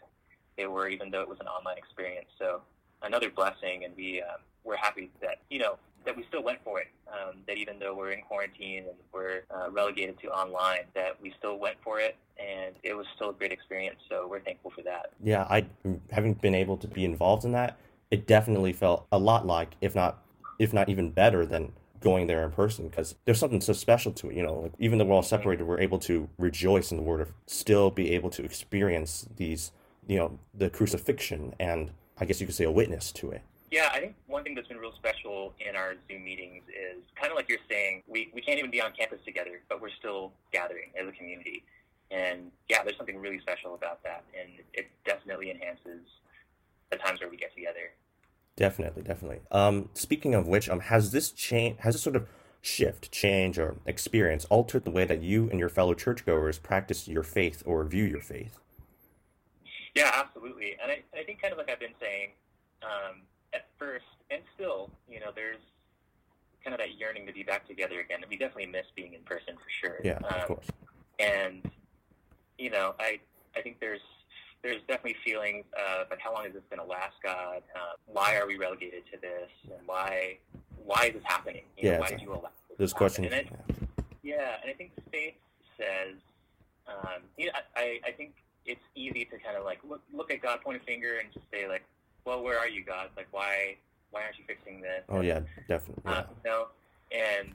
they 0.57 0.67
were, 0.67 0.89
even 0.89 1.11
though 1.11 1.21
it 1.21 1.29
was 1.29 1.39
an 1.41 1.47
online 1.47 1.77
experience. 1.79 2.29
So 2.39 2.63
another 3.03 3.31
blessing, 3.31 3.85
and 3.85 3.95
we 3.97 4.23
um, 4.23 4.41
we're 4.65 4.77
happy 4.77 5.11
that 5.21 5.39
you 5.51 5.59
know 5.59 5.79
that 6.05 6.17
we 6.17 6.25
still 6.29 6.43
went 6.43 6.59
for 6.65 6.81
it. 6.81 6.89
Um, 7.07 7.39
that 7.47 7.57
even 7.57 7.79
though 7.79 7.95
we're 7.95 8.11
in 8.11 8.23
quarantine 8.23 8.85
and 8.89 8.97
we're 9.13 9.43
uh, 9.55 9.71
relegated 9.71 10.19
to 10.21 10.29
online, 10.29 10.87
that 10.95 11.21
we 11.21 11.33
still 11.39 11.59
went 11.59 11.77
for 11.85 12.01
it, 12.01 12.17
and 12.47 12.75
it 12.83 12.97
was 12.97 13.07
still 13.15 13.31
a 13.31 13.33
great 13.33 13.53
experience. 13.53 13.99
So 14.09 14.27
we're 14.29 14.41
thankful 14.41 14.71
for 14.71 14.83
that. 14.83 15.13
Yeah, 15.23 15.45
I 15.45 15.67
having 16.11 16.35
been 16.35 16.55
able 16.55 16.77
to 16.79 16.89
be 16.89 17.05
involved 17.05 17.45
in 17.45 17.53
that, 17.53 17.79
it 18.11 18.27
definitely 18.27 18.73
felt 18.73 19.07
a 19.13 19.19
lot 19.19 19.47
like, 19.47 19.77
if 19.81 19.95
not, 19.95 20.23
if 20.59 20.73
not 20.73 20.89
even 20.89 21.11
better 21.11 21.45
than 21.45 21.73
going 22.01 22.27
there 22.27 22.45
in 22.45 22.53
person 22.53 22.89
because 22.89 23.15
there's 23.25 23.39
something 23.39 23.61
so 23.61 23.73
special 23.73 24.13
to 24.13 24.31
it. 24.31 24.37
You 24.37 24.43
know, 24.43 24.55
like 24.55 24.73
even 24.79 24.99
though 24.99 25.05
we're 25.05 25.15
all 25.15 25.23
mm-hmm. 25.23 25.29
separated, 25.29 25.65
we're 25.65 25.81
able 25.81 25.99
to 26.01 26.29
rejoice 26.39 26.91
in 26.91 26.97
the 26.97 27.03
Word 27.03 27.21
of, 27.21 27.33
still 27.47 27.91
be 27.91 28.13
able 28.13 28.31
to 28.31 28.45
experience 28.45 29.27
these, 29.37 29.73
you 30.07 30.19
know, 30.19 30.39
the 30.55 30.71
crucifixion 30.71 31.55
and 31.59 31.91
I 32.19 32.25
guess 32.25 32.41
you 32.41 32.47
could 32.47 32.55
say 32.55 32.65
a 32.65 32.71
witness 32.71 33.13
to 33.13 33.33
it. 33.33 33.43
Yeah, 33.71 33.91
I 33.93 34.01
think 34.01 34.15
one 34.27 34.45
thing 34.45 34.55
that's 34.55 34.69
been 34.69 34.79
real 34.79 34.95
special 34.97 35.53
in 35.59 35.75
our 35.75 35.95
Zoom 36.09 36.25
meetings 36.25 36.63
is 36.69 37.03
kind 37.21 37.31
of 37.31 37.37
like 37.37 37.49
you're 37.49 37.59
saying, 37.69 38.05
we, 38.07 38.31
we 38.33 38.41
can't 38.41 38.59
even 38.59 38.71
be 38.71 38.81
on 38.81 38.93
campus 38.93 39.19
together, 39.25 39.61
but 39.69 39.83
we're 39.83 39.91
still 39.99 40.33
gathering 40.53 40.93
as 40.99 41.09
a 41.09 41.13
community. 41.13 41.65
And 42.11 42.51
yeah, 42.69 42.83
there's 42.85 42.97
something 42.97 43.19
really 43.19 43.41
special 43.41 43.75
about 43.75 44.03
that. 44.05 44.25
And 44.39 44.51
it 44.73 44.89
definitely 45.05 45.51
enhances 45.51 46.03
the 46.91 46.97
times 46.97 47.21
where 47.21 47.29
we 47.29 47.37
get 47.37 47.55
together. 47.55 47.93
Definitely, 48.57 49.03
definitely. 49.03 49.41
Um, 49.51 49.91
speaking 49.95 50.35
of 50.35 50.47
which, 50.47 50.69
um, 50.69 50.81
has 50.81 51.11
this 51.11 51.31
change, 51.31 51.79
has 51.81 51.95
this 51.95 52.03
sort 52.03 52.17
of 52.17 52.27
shift, 52.63 53.13
change, 53.13 53.59
or 53.59 53.77
experience 53.87 54.45
altered 54.47 54.85
the 54.85 54.91
way 54.91 55.05
that 55.05 55.21
you 55.23 55.51
and 55.51 55.59
your 55.59 55.69
fellow 55.69 55.95
churchgoers 55.95 56.59
practice 56.59 57.07
your 57.07 57.23
faith 57.23 57.63
or 57.67 57.85
view 57.85 58.05
your 58.05 58.21
faith? 58.21 58.59
Yeah, 59.95 60.11
absolutely. 60.15 60.77
And 60.83 60.91
I, 60.91 61.03
I 61.19 61.25
think 61.25 61.41
kind 61.41 61.53
of 61.53 61.59
like 61.59 61.71
I've 61.71 61.81
been 61.81 61.95
saying, 62.01 62.31
um, 62.83 63.23
at 63.53 63.67
first 63.79 64.05
and 64.31 64.43
still, 64.55 64.91
you 65.11 65.21
know, 65.21 65.31
there's 65.35 65.61
kind 66.63 66.75
of 66.75 66.79
that 66.79 66.99
yearning 66.99 67.27
to 67.27 67.33
be 67.33 67.43
back 67.43 67.67
together 67.67 68.01
again. 68.01 68.21
And 68.23 68.31
we 68.31 68.37
definitely 68.37 68.67
miss 68.67 68.87
being 68.95 69.15
in 69.15 69.23
person 69.23 69.55
for 69.55 69.71
sure. 69.81 70.01
Yeah, 70.05 70.19
of 70.19 70.33
Um, 70.33 70.47
course. 70.47 70.67
and 71.19 71.71
you 72.59 72.71
know, 72.71 72.95
I 72.99 73.21
I 73.57 73.63
think 73.63 73.81
there's 73.81 74.01
there's 74.63 74.81
definitely 74.89 75.17
feelings 75.25 75.65
of 75.77 76.09
like 76.11 76.21
how 76.21 76.33
long 76.33 76.47
is 76.47 76.53
this 76.53 76.63
going 76.71 76.81
to 76.81 76.87
last, 76.87 77.15
God? 77.23 77.63
Uh, 77.75 77.95
why 78.07 78.37
are 78.37 78.47
we 78.47 78.57
relegated 78.57 79.05
to 79.13 79.19
this, 79.21 79.51
and 79.65 79.87
why 79.87 80.39
why 80.85 81.07
is 81.07 81.15
this 81.15 81.23
happening? 81.25 81.63
You 81.77 81.91
Yeah, 81.91 81.95
know, 81.95 82.01
why 82.01 82.09
did 82.11 82.21
you 82.23 82.33
allow 82.33 82.51
this 82.79 82.93
question, 82.93 83.25
happen? 83.25 83.39
And 83.39 83.49
I, 83.49 83.75
yeah, 84.23 84.57
and 84.63 84.71
I 84.71 84.75
think 84.75 84.93
faith 85.13 85.35
says, 85.79 86.15
um, 86.89 87.23
you 87.37 87.47
know, 87.47 87.53
I, 87.77 88.01
I 88.05 88.11
think 88.13 88.35
it's 88.65 88.81
easy 88.95 89.25
to 89.27 89.39
kind 89.39 89.57
of 89.57 89.65
like 89.65 89.79
look 89.89 90.03
look 90.13 90.33
at 90.33 90.43
God, 90.43 90.63
point 90.63 90.81
a 90.81 90.85
finger, 90.85 91.19
and 91.19 91.33
just 91.33 91.47
say 91.53 91.69
like, 91.69 91.85
well, 92.25 92.43
where 92.43 92.59
are 92.59 92.69
you, 92.69 92.83
God? 92.85 93.11
Like, 93.17 93.29
why 93.31 93.77
why 94.11 94.23
aren't 94.23 94.39
you 94.39 94.45
fixing 94.47 94.81
this? 94.81 95.03
oh 95.09 95.21
yeah, 95.21 95.41
definitely. 95.69 96.03
Yeah. 96.07 96.13
Uh, 96.13 96.25
you 96.45 96.51
know, 96.51 96.67
and 97.13 97.55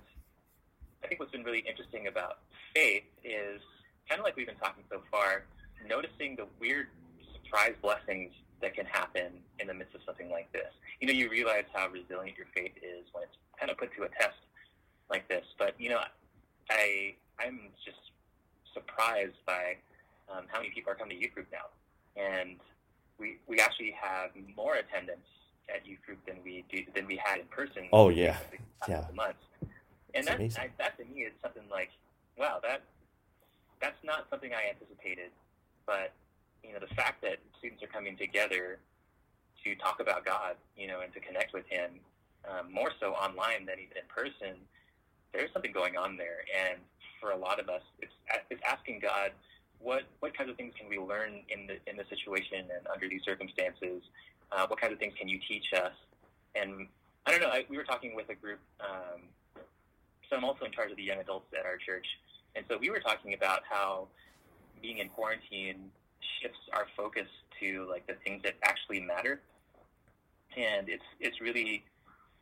I 1.04 1.08
think 1.08 1.20
what's 1.20 1.32
been 1.32 1.44
really 1.44 1.64
interesting 1.68 2.08
about 2.08 2.38
faith 2.76 3.04
is 3.24 3.62
kind 4.10 4.20
of 4.20 4.26
like 4.26 4.36
we've 4.36 4.48
been 4.48 4.62
talking 4.62 4.84
so 4.90 5.02
far, 5.10 5.44
noticing 5.88 6.36
the 6.36 6.48
weird 6.60 6.88
surprise 7.34 7.74
blessings 7.82 8.32
that 8.62 8.76
can 8.76 8.86
happen 8.86 9.32
in 9.60 9.68
the 9.68 9.74
midst 9.74 9.96
of 9.96 10.02
something 10.06 10.30
like 10.30 10.52
this. 10.54 10.70
You 11.00 11.08
know, 11.08 11.14
you 11.14 11.30
realize 11.30 11.66
how 11.74 11.88
resilient 11.88 12.38
your 12.38 12.48
faith 12.54 12.74
is 12.78 13.06
when 13.14 13.24
it's 13.24 13.38
kind 13.60 13.72
of 13.72 13.78
put 13.78 13.94
to 13.96 14.04
a 14.04 14.10
test 14.10 14.38
like 15.10 15.28
this. 15.28 15.46
But 15.58 15.76
you 15.80 15.90
know, 15.90 16.00
I 16.70 17.16
I'm 17.40 17.70
just 17.84 17.98
surprised 18.74 19.38
by 19.46 19.78
um, 20.32 20.46
how 20.48 20.60
many 20.60 20.72
people 20.72 20.92
are 20.92 20.96
coming 20.96 21.18
to 21.18 21.24
youth 21.24 21.34
group 21.34 21.48
now, 21.52 21.68
and 22.22 22.58
we 23.18 23.38
we 23.48 23.60
actually 23.60 23.96
have 24.00 24.32
more 24.56 24.76
attendance 24.76 25.26
at 25.74 25.86
youth 25.86 26.02
group 26.06 26.20
than 26.26 26.38
we 26.44 26.64
do 26.72 26.84
than 26.96 27.08
we 27.08 27.18
had 27.24 27.40
in 27.40 27.46
person. 27.48 27.84
Oh, 27.94 28.10
yeah. 28.10 28.38
Yeah. 28.88 29.06
months. 29.14 29.40
And 30.14 30.28
It's 30.28 30.56
that. 30.56 30.64
I, 30.64 30.70
that 30.78 30.98
to 30.98 31.06
me 31.06 31.22
is 31.22 31.34
something 31.42 31.64
like, 31.72 31.90
wow, 32.38 32.60
that 32.64 32.82
that's 33.82 34.00
not 34.04 34.28
something 34.30 34.52
I 34.54 34.70
anticipated. 34.70 35.32
But 35.86 36.14
you 36.64 36.74
know, 36.74 36.80
the 36.80 36.94
fact 36.96 37.22
that 37.24 37.38
students 37.60 37.84
are 37.84 37.88
coming 37.88 38.16
together 38.16 38.78
to 39.64 39.76
talk 39.76 40.00
about 40.00 40.26
God, 40.26 40.56
you 40.78 40.88
know, 40.88 41.02
and 41.02 41.14
to 41.14 41.20
connect 41.20 41.54
with 41.54 41.66
Him 41.68 42.00
um, 42.50 42.72
more 42.72 42.92
so 43.00 43.14
online 43.14 43.66
than 43.66 43.78
even 43.78 43.98
in 43.98 44.08
person, 44.08 44.58
there's 45.34 45.52
something 45.54 45.72
going 45.72 45.98
on 45.98 46.18
there. 46.18 46.46
And 46.50 46.80
for 47.20 47.32
a 47.32 47.38
lot 47.38 47.60
of 47.60 47.70
us, 47.70 47.82
it's 48.00 48.14
it's 48.50 48.62
asking 48.66 49.00
God, 49.00 49.32
what 49.80 50.04
what 50.20 50.38
kinds 50.38 50.50
of 50.50 50.58
things 50.58 50.74
can 50.78 50.90
we 50.90 50.98
learn 50.98 51.42
in 51.50 51.68
the 51.68 51.78
in 51.90 51.98
the 51.98 52.06
situation 52.10 52.70
and 52.70 52.86
under 52.94 53.10
these 53.10 53.22
circumstances? 53.24 54.02
Uh, 54.52 54.68
what 54.68 54.82
kinds 54.82 54.94
of 54.94 55.00
things 55.00 55.14
can 55.18 55.28
you 55.28 55.40
teach 55.48 55.74
us? 55.74 55.94
And 56.56 56.88
I 57.26 57.32
don't 57.32 57.42
know. 57.42 57.48
I, 57.48 57.66
we 57.70 57.78
were 57.78 57.86
talking 57.86 58.16
with 58.16 58.30
a 58.30 58.36
group. 58.36 58.60
Um, 58.82 59.22
so 60.30 60.38
I'm 60.38 60.44
also 60.44 60.66
in 60.66 60.72
charge 60.72 60.92
of 60.92 60.98
the 60.98 61.04
young 61.04 61.20
adults 61.20 61.48
at 61.58 61.66
our 61.66 61.78
church, 61.78 62.06
and 62.56 62.66
so 62.70 62.78
we 62.78 62.90
were 62.90 63.00
talking 63.00 63.34
about 63.34 63.62
how 63.70 64.08
being 64.82 64.98
in 65.00 65.10
quarantine 65.10 65.92
shifts 66.42 66.60
our 66.74 66.88
focus 66.98 67.28
to 67.60 67.88
like 67.90 68.06
the 68.08 68.16
things 68.24 68.42
that 68.44 68.56
actually 68.64 69.00
matter, 69.00 69.42
and 70.58 70.90
it's 70.90 71.04
it's 71.20 71.40
really 71.42 71.84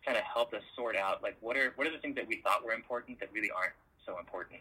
kind 0.06 0.18
of 0.18 0.24
helped 0.24 0.54
us 0.54 0.64
sort 0.76 0.96
out 0.96 1.22
like 1.22 1.36
what 1.42 1.58
are 1.58 1.74
what 1.76 1.86
are 1.86 1.92
the 1.92 1.98
things 1.98 2.16
that 2.16 2.28
we 2.28 2.38
thought 2.38 2.64
were 2.64 2.72
important 2.72 3.20
that 3.20 3.30
really 3.34 3.52
aren't 3.52 3.74
so 4.06 4.18
important. 4.20 4.60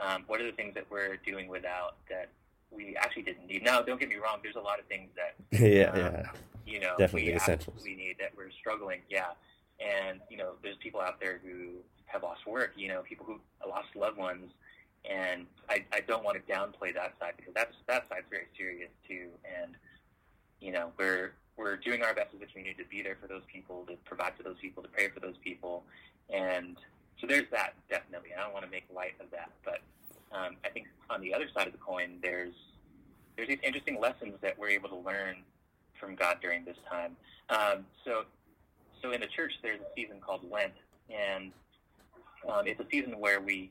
Um, 0.00 0.24
what 0.26 0.40
are 0.40 0.46
the 0.46 0.56
things 0.56 0.74
that 0.74 0.86
we're 0.90 1.16
doing 1.26 1.48
without 1.48 1.96
that 2.08 2.30
we 2.70 2.96
actually 2.96 3.22
didn't 3.22 3.46
need? 3.46 3.62
Now, 3.62 3.82
don't 3.82 4.00
get 4.00 4.08
me 4.08 4.16
wrong. 4.16 4.38
There's 4.42 4.56
a 4.56 4.60
lot 4.60 4.78
of 4.78 4.86
things 4.86 5.10
that 5.16 5.60
yeah, 5.60 5.90
um, 5.90 5.98
yeah, 5.98 6.30
you 6.66 6.80
know 6.80 6.94
Definitely 6.98 7.30
we 7.30 7.36
essentials. 7.36 7.76
absolutely 7.76 8.02
need 8.02 8.16
that 8.18 8.30
we're 8.36 8.50
struggling. 8.58 9.00
Yeah, 9.10 9.32
and 9.78 10.20
you 10.30 10.36
know 10.38 10.52
there's 10.62 10.76
people 10.76 11.00
out 11.00 11.20
there 11.20 11.40
who 11.44 11.74
have 12.06 12.22
lost 12.22 12.46
work. 12.46 12.72
You 12.76 12.88
know, 12.88 13.02
people 13.02 13.26
who 13.26 13.38
lost 13.68 13.88
loved 13.94 14.16
ones, 14.16 14.50
and 15.08 15.46
I, 15.68 15.84
I 15.92 16.00
don't 16.00 16.24
want 16.24 16.36
to 16.36 16.52
downplay 16.52 16.94
that 16.94 17.14
side 17.18 17.34
because 17.36 17.54
that's 17.54 17.74
that 17.86 18.08
side's 18.08 18.26
very 18.30 18.46
serious 18.56 18.90
too. 19.06 19.28
And 19.44 19.74
you 20.60 20.72
know 20.72 20.92
we're 20.98 21.32
we're 21.56 21.76
doing 21.76 22.02
our 22.02 22.14
best 22.14 22.34
as 22.34 22.42
a 22.42 22.46
community 22.46 22.82
to 22.82 22.88
be 22.88 23.02
there 23.02 23.16
for 23.20 23.26
those 23.26 23.42
people, 23.52 23.84
to 23.88 23.96
provide 24.04 24.32
for 24.36 24.42
those 24.42 24.58
people, 24.60 24.82
to 24.82 24.88
pray 24.88 25.08
for 25.08 25.20
those 25.20 25.36
people, 25.42 25.84
and 26.28 26.76
so 27.20 27.26
there's 27.26 27.50
that 27.52 27.74
definitely. 27.88 28.30
I 28.36 28.42
don't 28.42 28.52
want 28.52 28.64
to 28.64 28.70
make 28.70 28.84
light 28.94 29.14
of 29.20 29.30
that, 29.30 29.50
but 29.64 29.80
um, 30.32 30.56
I 30.64 30.68
think 30.68 30.86
on 31.08 31.20
the 31.20 31.34
other 31.34 31.46
side 31.54 31.66
of 31.66 31.72
the 31.72 31.78
coin, 31.78 32.18
there's 32.22 32.54
there's 33.36 33.48
these 33.48 33.58
interesting 33.62 34.00
lessons 34.00 34.34
that 34.42 34.58
we're 34.58 34.68
able 34.68 34.88
to 34.88 34.96
learn 34.96 35.36
from 35.98 36.14
God 36.14 36.38
during 36.40 36.64
this 36.64 36.76
time. 36.88 37.16
Um, 37.48 37.86
so, 38.04 38.24
so 39.02 39.12
in 39.12 39.20
the 39.20 39.26
church, 39.26 39.52
there's 39.62 39.80
a 39.80 39.94
season 39.94 40.16
called 40.20 40.40
Lent, 40.50 40.72
and 41.10 41.52
um, 42.48 42.66
it's 42.66 42.80
a 42.80 42.86
season 42.90 43.18
where 43.18 43.40
we 43.40 43.70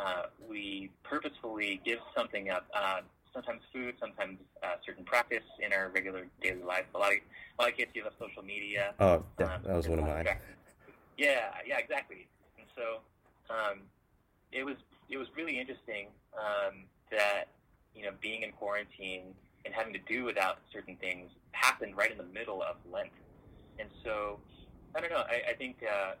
uh, 0.00 0.22
we 0.48 0.90
purposefully 1.02 1.80
give 1.84 1.98
something 2.16 2.50
up. 2.50 2.66
Uh, 2.74 3.00
sometimes 3.32 3.60
food, 3.72 3.94
sometimes 4.00 4.38
uh, 4.62 4.74
certain 4.84 5.04
practice 5.04 5.44
in 5.64 5.72
our 5.72 5.88
regular 5.90 6.26
daily 6.42 6.62
life. 6.62 6.84
A 6.94 6.98
lot 6.98 7.12
of 7.12 7.18
a 7.58 7.62
lot 7.62 7.70
of 7.70 7.76
kids 7.76 7.90
give 7.94 8.06
up 8.06 8.14
social 8.18 8.42
media. 8.42 8.94
Oh, 8.98 9.24
that, 9.36 9.54
Um, 9.54 9.62
that 9.64 9.76
was 9.76 9.88
one 9.88 9.98
of 9.98 10.06
mine. 10.06 10.26
Yeah, 11.16 11.50
yeah, 11.66 11.78
exactly. 11.78 12.28
And 12.58 12.66
so 12.74 13.00
um, 13.54 13.80
it 14.52 14.64
was 14.64 14.76
it 15.08 15.16
was 15.16 15.28
really 15.36 15.58
interesting 15.58 16.06
um, 16.36 16.84
that 17.10 17.48
you 17.94 18.04
know 18.04 18.12
being 18.20 18.42
in 18.42 18.52
quarantine 18.52 19.34
and 19.64 19.74
having 19.74 19.92
to 19.92 20.00
do 20.08 20.24
without 20.24 20.58
certain 20.72 20.96
things 20.96 21.30
happened 21.52 21.96
right 21.96 22.10
in 22.10 22.16
the 22.16 22.24
middle 22.32 22.62
of 22.62 22.76
Lent. 22.90 23.10
And 23.78 23.90
so 24.02 24.38
I 24.94 25.00
don't 25.00 25.10
know. 25.10 25.24
I, 25.28 25.50
I 25.50 25.54
think 25.54 25.76
uh, 25.84 26.12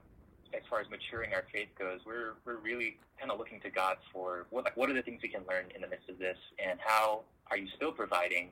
as 0.52 0.62
far 0.68 0.80
as 0.80 0.86
maturing 0.90 1.32
our 1.34 1.44
faith 1.52 1.68
goes, 1.78 2.00
we're 2.04 2.34
we're 2.44 2.56
really 2.56 2.98
kind 3.18 3.30
of 3.30 3.38
looking 3.38 3.60
to 3.60 3.70
God 3.70 3.96
for 4.12 4.46
what 4.50 4.64
like, 4.64 4.76
what 4.76 4.90
are 4.90 4.94
the 4.94 5.02
things 5.02 5.20
we 5.22 5.28
can 5.28 5.42
learn 5.48 5.66
in 5.74 5.80
the 5.80 5.88
midst 5.88 6.08
of 6.08 6.18
this, 6.18 6.36
and 6.58 6.78
how 6.82 7.22
are 7.50 7.56
you 7.56 7.68
still 7.76 7.92
providing, 7.92 8.50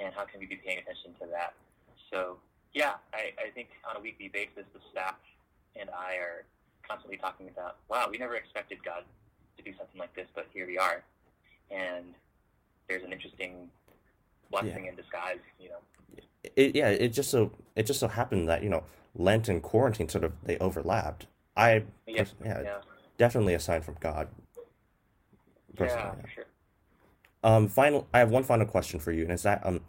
and 0.00 0.14
how 0.14 0.24
can 0.24 0.40
we 0.40 0.46
be 0.46 0.56
paying 0.56 0.78
attention 0.78 1.14
to 1.20 1.26
that? 1.30 1.54
So 2.12 2.36
yeah, 2.72 2.94
I, 3.12 3.32
I 3.38 3.50
think 3.54 3.68
on 3.88 3.96
a 3.96 4.00
weekly 4.00 4.28
basis, 4.28 4.64
the 4.72 4.80
staff 4.90 5.16
and 5.76 5.88
I 5.90 6.16
are 6.16 6.44
constantly 6.86 7.16
talking 7.16 7.48
about, 7.48 7.76
wow, 7.88 8.08
we 8.10 8.18
never 8.18 8.34
expected 8.34 8.78
God 8.84 9.04
to 9.56 9.62
do 9.62 9.72
something 9.78 9.98
like 9.98 10.14
this, 10.14 10.26
but 10.34 10.46
here 10.52 10.66
we 10.66 10.78
are, 10.78 11.02
and 11.70 12.14
there's 12.88 13.04
an 13.04 13.12
interesting 13.12 13.70
blessing 14.50 14.86
in 14.86 14.96
disguise, 14.96 15.38
you 15.58 15.70
know. 15.70 15.78
It, 16.56 16.76
yeah, 16.76 16.88
it 16.88 17.08
just 17.08 17.30
so 17.30 17.50
it 17.74 17.84
just 17.84 18.00
so 18.00 18.08
happened 18.08 18.48
that 18.48 18.62
you 18.62 18.68
know 18.68 18.84
Lent 19.14 19.48
and 19.48 19.62
quarantine 19.62 20.08
sort 20.08 20.24
of 20.24 20.32
they 20.42 20.58
overlapped. 20.58 21.26
I 21.56 21.84
Yeah, 22.06 22.24
yeah, 22.44 22.62
yeah, 22.62 22.76
definitely 23.16 23.54
a 23.54 23.60
sign 23.60 23.82
from 23.82 23.96
God. 24.00 24.28
Personally, 25.76 26.18
yeah, 26.22 26.30
sure. 26.34 26.44
Um, 27.42 27.68
final. 27.68 28.06
I 28.12 28.18
have 28.18 28.30
one 28.30 28.42
final 28.42 28.66
question 28.66 29.00
for 29.00 29.12
you, 29.12 29.22
and 29.22 29.32
it's 29.32 29.42
that 29.42 29.64
um, 29.64 29.80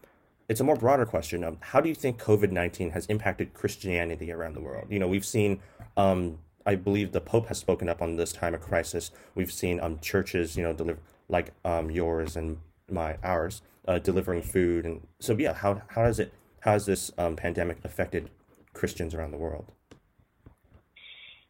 it's 0.49 0.59
a 0.59 0.63
more 0.63 0.75
broader 0.75 1.05
question. 1.05 1.43
Um, 1.43 1.57
how 1.61 1.81
do 1.81 1.89
you 1.89 1.95
think 1.95 2.21
COVID 2.21 2.51
nineteen 2.51 2.91
has 2.91 3.05
impacted 3.07 3.53
Christianity 3.53 4.31
around 4.31 4.55
the 4.55 4.61
world? 4.61 4.87
You 4.89 4.99
know, 4.99 5.07
we've 5.07 5.25
seen 5.25 5.59
um, 5.97 6.39
I 6.65 6.75
believe 6.75 7.11
the 7.11 7.21
Pope 7.21 7.47
has 7.47 7.57
spoken 7.57 7.87
up 7.87 8.01
on 8.01 8.15
this 8.15 8.33
time 8.33 8.53
of 8.53 8.61
crisis. 8.61 9.11
We've 9.35 9.51
seen 9.51 9.79
um 9.79 9.99
churches, 9.99 10.57
you 10.57 10.63
know, 10.63 10.73
deliver 10.73 10.99
like 11.29 11.53
um 11.63 11.89
yours 11.89 12.35
and 12.35 12.57
my 12.89 13.17
ours, 13.23 13.61
uh, 13.87 13.99
delivering 13.99 14.41
food, 14.41 14.85
and 14.85 15.07
so 15.19 15.35
yeah. 15.37 15.53
How 15.53 15.81
how 15.87 16.03
has 16.03 16.19
it 16.19 16.33
how 16.59 16.73
has 16.73 16.85
this 16.85 17.11
um 17.17 17.35
pandemic 17.35 17.77
affected 17.83 18.29
Christians 18.75 19.15
around 19.15 19.31
the 19.31 19.37
world? 19.37 19.71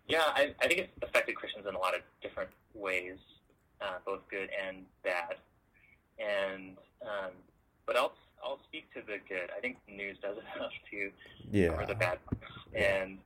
Yeah, 0.08 0.24
I, 0.28 0.54
I 0.62 0.68
think 0.68 0.80
it's 0.82 0.94
affected 1.02 1.36
Christians 1.36 1.66
in 1.68 1.76
a 1.76 1.80
lot 1.80 1.96
of 1.96 2.02
different 2.22 2.52
ways, 2.76 3.18
uh, 3.82 3.98
both 4.06 4.22
good 4.30 4.50
and 4.66 4.86
bad. 5.04 5.36
And 6.20 6.78
um, 7.02 7.32
but 7.86 7.98
I'll 7.98 8.14
I'll 8.44 8.60
speak 8.68 8.86
to 8.94 9.02
the 9.02 9.18
good. 9.28 9.50
I 9.56 9.60
think 9.60 9.78
news 9.90 10.18
does 10.22 10.38
enough 10.56 10.72
to 10.92 11.12
Yeah, 11.52 11.70
cover 11.70 11.86
the 11.88 11.96
bad. 11.96 12.20
And 12.74 13.18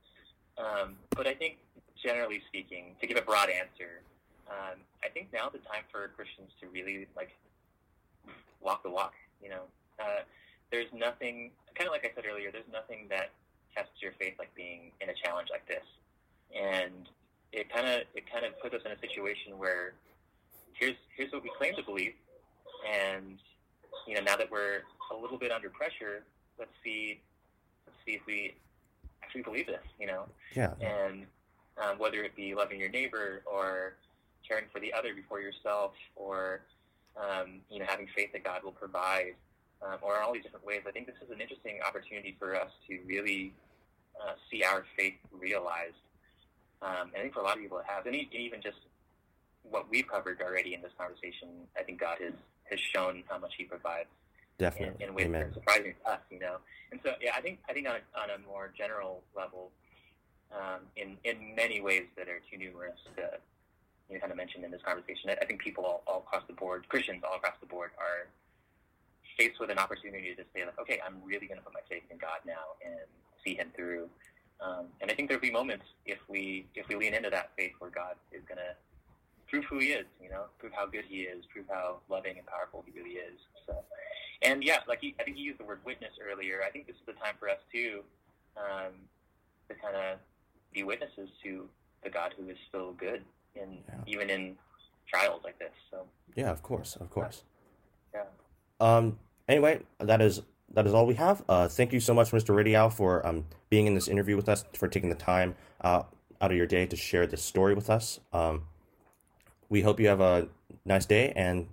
um, 0.58 0.96
but 1.14 1.26
I 1.26 1.34
think 1.34 1.58
generally 2.02 2.42
speaking, 2.48 2.96
to 3.00 3.06
give 3.06 3.18
a 3.18 3.22
broad 3.22 3.50
answer, 3.50 4.00
um, 4.48 4.80
I 5.04 5.08
think 5.08 5.28
now 5.32 5.50
the 5.50 5.58
time 5.58 5.84
for 5.92 6.08
Christians 6.16 6.50
to 6.60 6.68
really 6.68 7.06
like 7.14 7.30
walk 8.60 8.82
the 8.82 8.90
walk. 8.90 9.12
You 9.42 9.50
know, 9.50 9.62
uh, 10.02 10.24
there's 10.72 10.88
nothing 10.94 11.50
kind 11.74 11.86
of 11.88 11.92
like 11.92 12.04
I 12.04 12.10
said 12.14 12.24
earlier. 12.28 12.50
There's 12.50 12.68
nothing 12.72 13.06
that 13.10 13.30
tests 13.74 14.02
your 14.02 14.12
faith 14.18 14.34
like 14.38 14.54
being 14.54 14.92
in 15.00 15.08
a 15.10 15.14
challenge 15.14 15.48
like 15.50 15.66
this, 15.66 15.84
and 16.54 17.08
it 17.52 17.72
kind 17.72 17.86
of 17.86 18.02
it 18.14 18.30
kind 18.30 18.44
of 18.44 18.58
puts 18.60 18.74
us 18.74 18.82
in 18.84 18.92
a 18.92 18.98
situation 18.98 19.58
where 19.58 19.94
here's 20.74 20.96
here's 21.16 21.32
what 21.32 21.42
we 21.42 21.50
claim 21.56 21.74
to 21.76 21.82
believe, 21.82 22.14
and 22.88 23.38
you 24.06 24.14
know 24.14 24.22
now 24.22 24.36
that 24.36 24.50
we're 24.50 24.82
a 25.12 25.16
little 25.16 25.38
bit 25.38 25.50
under 25.50 25.68
pressure, 25.70 26.22
let's 26.58 26.70
see 26.84 27.20
let's 27.86 27.98
see 28.06 28.12
if 28.12 28.26
we 28.26 28.54
actually 29.22 29.42
believe 29.42 29.66
this. 29.66 29.84
You 29.98 30.06
know, 30.06 30.24
yeah, 30.54 30.74
and 30.80 31.26
um, 31.82 31.98
whether 31.98 32.22
it 32.22 32.34
be 32.36 32.54
loving 32.54 32.78
your 32.80 32.90
neighbor 32.90 33.42
or 33.50 33.94
caring 34.46 34.64
for 34.72 34.80
the 34.80 34.92
other 34.92 35.14
before 35.14 35.40
yourself, 35.40 35.92
or 36.16 36.62
um, 37.16 37.60
you 37.70 37.78
know 37.78 37.86
having 37.88 38.06
faith 38.14 38.32
that 38.32 38.44
God 38.44 38.62
will 38.64 38.72
provide, 38.72 39.34
um, 39.82 39.98
or 40.02 40.16
in 40.16 40.22
all 40.22 40.32
these 40.32 40.42
different 40.42 40.66
ways. 40.66 40.82
I 40.86 40.92
think 40.92 41.06
this 41.06 41.16
is 41.24 41.30
an 41.30 41.40
interesting 41.40 41.78
opportunity 41.86 42.36
for 42.38 42.54
us 42.54 42.70
to 42.88 42.98
really 43.06 43.52
uh, 44.20 44.32
see 44.50 44.62
our 44.62 44.84
faith 44.96 45.14
realized. 45.32 46.00
Um, 46.82 47.12
and 47.12 47.16
I 47.16 47.20
think 47.22 47.34
for 47.34 47.40
a 47.40 47.44
lot 47.44 47.56
of 47.56 47.62
people 47.62 47.78
it 47.78 47.86
has, 47.88 48.04
and 48.06 48.14
even 48.14 48.62
just 48.62 48.78
what 49.62 49.90
we've 49.90 50.06
covered 50.08 50.40
already 50.40 50.74
in 50.74 50.82
this 50.82 50.92
conversation, 50.96 51.48
I 51.78 51.82
think 51.82 52.00
God 52.00 52.18
has 52.22 52.32
has 52.70 52.78
shown 52.78 53.24
how 53.28 53.38
much 53.38 53.52
He 53.58 53.64
provides 53.64 54.08
definitely. 54.58 55.04
in 55.04 55.14
ways 55.14 55.26
that 55.26 55.36
Amen. 55.36 55.42
are 55.42 55.54
surprising 55.54 55.94
to 56.04 56.10
us, 56.12 56.20
you 56.30 56.38
know. 56.38 56.56
And 56.92 57.00
so, 57.02 57.12
yeah, 57.20 57.32
I 57.36 57.40
think 57.40 57.58
I 57.68 57.72
think 57.72 57.88
on 57.88 57.96
a, 57.96 58.20
on 58.20 58.30
a 58.30 58.46
more 58.46 58.72
general 58.76 59.22
level, 59.36 59.70
um, 60.52 60.80
in 60.96 61.16
in 61.24 61.54
many 61.54 61.80
ways 61.80 62.04
that 62.16 62.28
are 62.28 62.40
too 62.50 62.56
numerous 62.56 62.98
to 63.16 63.38
you 64.08 64.14
know, 64.14 64.20
kind 64.20 64.30
of 64.30 64.36
mention 64.36 64.64
in 64.64 64.70
this 64.70 64.82
conversation, 64.84 65.30
I, 65.30 65.36
I 65.42 65.44
think 65.44 65.60
people 65.60 65.84
all, 65.84 66.02
all 66.06 66.18
across 66.20 66.42
the 66.46 66.54
board, 66.54 66.88
Christians 66.88 67.22
all 67.28 67.36
across 67.36 67.54
the 67.60 67.66
board, 67.66 67.90
are 67.98 68.28
faced 69.40 69.58
with 69.58 69.70
an 69.70 69.78
opportunity 69.78 70.34
to 70.34 70.44
say 70.54 70.64
like, 70.66 70.78
okay, 70.78 71.00
I'm 71.06 71.16
really 71.24 71.46
going 71.46 71.56
to 71.58 71.64
put 71.64 71.72
my 71.72 71.80
faith 71.88 72.02
in 72.10 72.18
God 72.18 72.40
now 72.46 72.76
and 72.84 73.00
see 73.44 73.54
Him 73.54 73.68
through. 73.74 74.08
Um, 74.60 74.86
and 75.00 75.10
I 75.10 75.14
think 75.14 75.28
there'll 75.28 75.40
be 75.40 75.50
moments 75.50 75.86
if 76.04 76.18
we 76.28 76.66
if 76.74 76.86
we 76.88 76.94
lean 76.96 77.14
into 77.14 77.30
that 77.30 77.52
faith 77.56 77.72
where 77.78 77.90
God 77.90 78.16
is 78.32 78.42
going 78.46 78.58
to 78.58 78.76
prove 79.48 79.64
who 79.64 79.78
He 79.78 79.88
is, 80.00 80.04
you 80.22 80.28
know, 80.28 80.44
prove 80.58 80.72
how 80.74 80.86
good 80.86 81.04
He 81.08 81.20
is, 81.22 81.44
prove 81.52 81.64
how 81.70 82.00
loving 82.10 82.36
and 82.36 82.46
powerful 82.46 82.84
He 82.86 82.92
really 83.00 83.16
is. 83.16 83.38
So, 83.66 83.74
and 84.42 84.62
yeah, 84.62 84.78
like 84.86 85.00
he, 85.00 85.14
I 85.18 85.22
think 85.24 85.36
he 85.38 85.42
used 85.42 85.58
the 85.58 85.64
word 85.64 85.80
witness 85.86 86.12
earlier. 86.20 86.60
I 86.66 86.70
think 86.70 86.86
this 86.86 86.96
is 86.96 87.06
the 87.06 87.14
time 87.14 87.34
for 87.38 87.48
us 87.48 87.58
too 87.72 88.02
um, 88.58 88.92
to 89.68 89.74
kind 89.76 89.96
of 89.96 90.18
be 90.74 90.82
witnesses 90.82 91.30
to 91.44 91.66
the 92.04 92.10
God 92.10 92.34
who 92.38 92.48
is 92.50 92.56
still 92.68 92.92
good, 92.92 93.22
in 93.56 93.78
Yeah. 93.88 94.00
even 94.06 94.28
in 94.28 94.56
trials 95.08 95.40
like 95.44 95.58
this. 95.58 95.72
So 95.90 96.04
Yeah, 96.36 96.50
of 96.50 96.62
course, 96.62 96.96
of 96.96 97.08
course. 97.08 97.44
yeah, 98.14 98.24
Um. 98.78 99.18
Anyway, 99.50 99.80
that 99.98 100.22
is 100.22 100.42
that 100.74 100.86
is 100.86 100.94
all 100.94 101.06
we 101.06 101.14
have. 101.14 101.42
Uh, 101.48 101.66
thank 101.66 101.92
you 101.92 101.98
so 101.98 102.14
much, 102.14 102.30
Mr. 102.30 102.54
Rittal, 102.54 102.92
for 102.92 103.26
um 103.26 103.44
being 103.68 103.86
in 103.88 103.94
this 103.94 104.06
interview 104.06 104.36
with 104.36 104.48
us, 104.48 104.64
for 104.74 104.86
taking 104.86 105.10
the 105.10 105.16
time 105.16 105.56
uh, 105.80 106.04
out 106.40 106.50
of 106.52 106.56
your 106.56 106.66
day 106.66 106.86
to 106.86 106.94
share 106.94 107.26
this 107.26 107.42
story 107.42 107.74
with 107.74 107.90
us. 107.90 108.20
Um, 108.32 108.62
we 109.68 109.82
hope 109.82 109.98
you 109.98 110.06
have 110.06 110.20
a 110.20 110.46
nice 110.84 111.04
day 111.04 111.32
and 111.34 111.66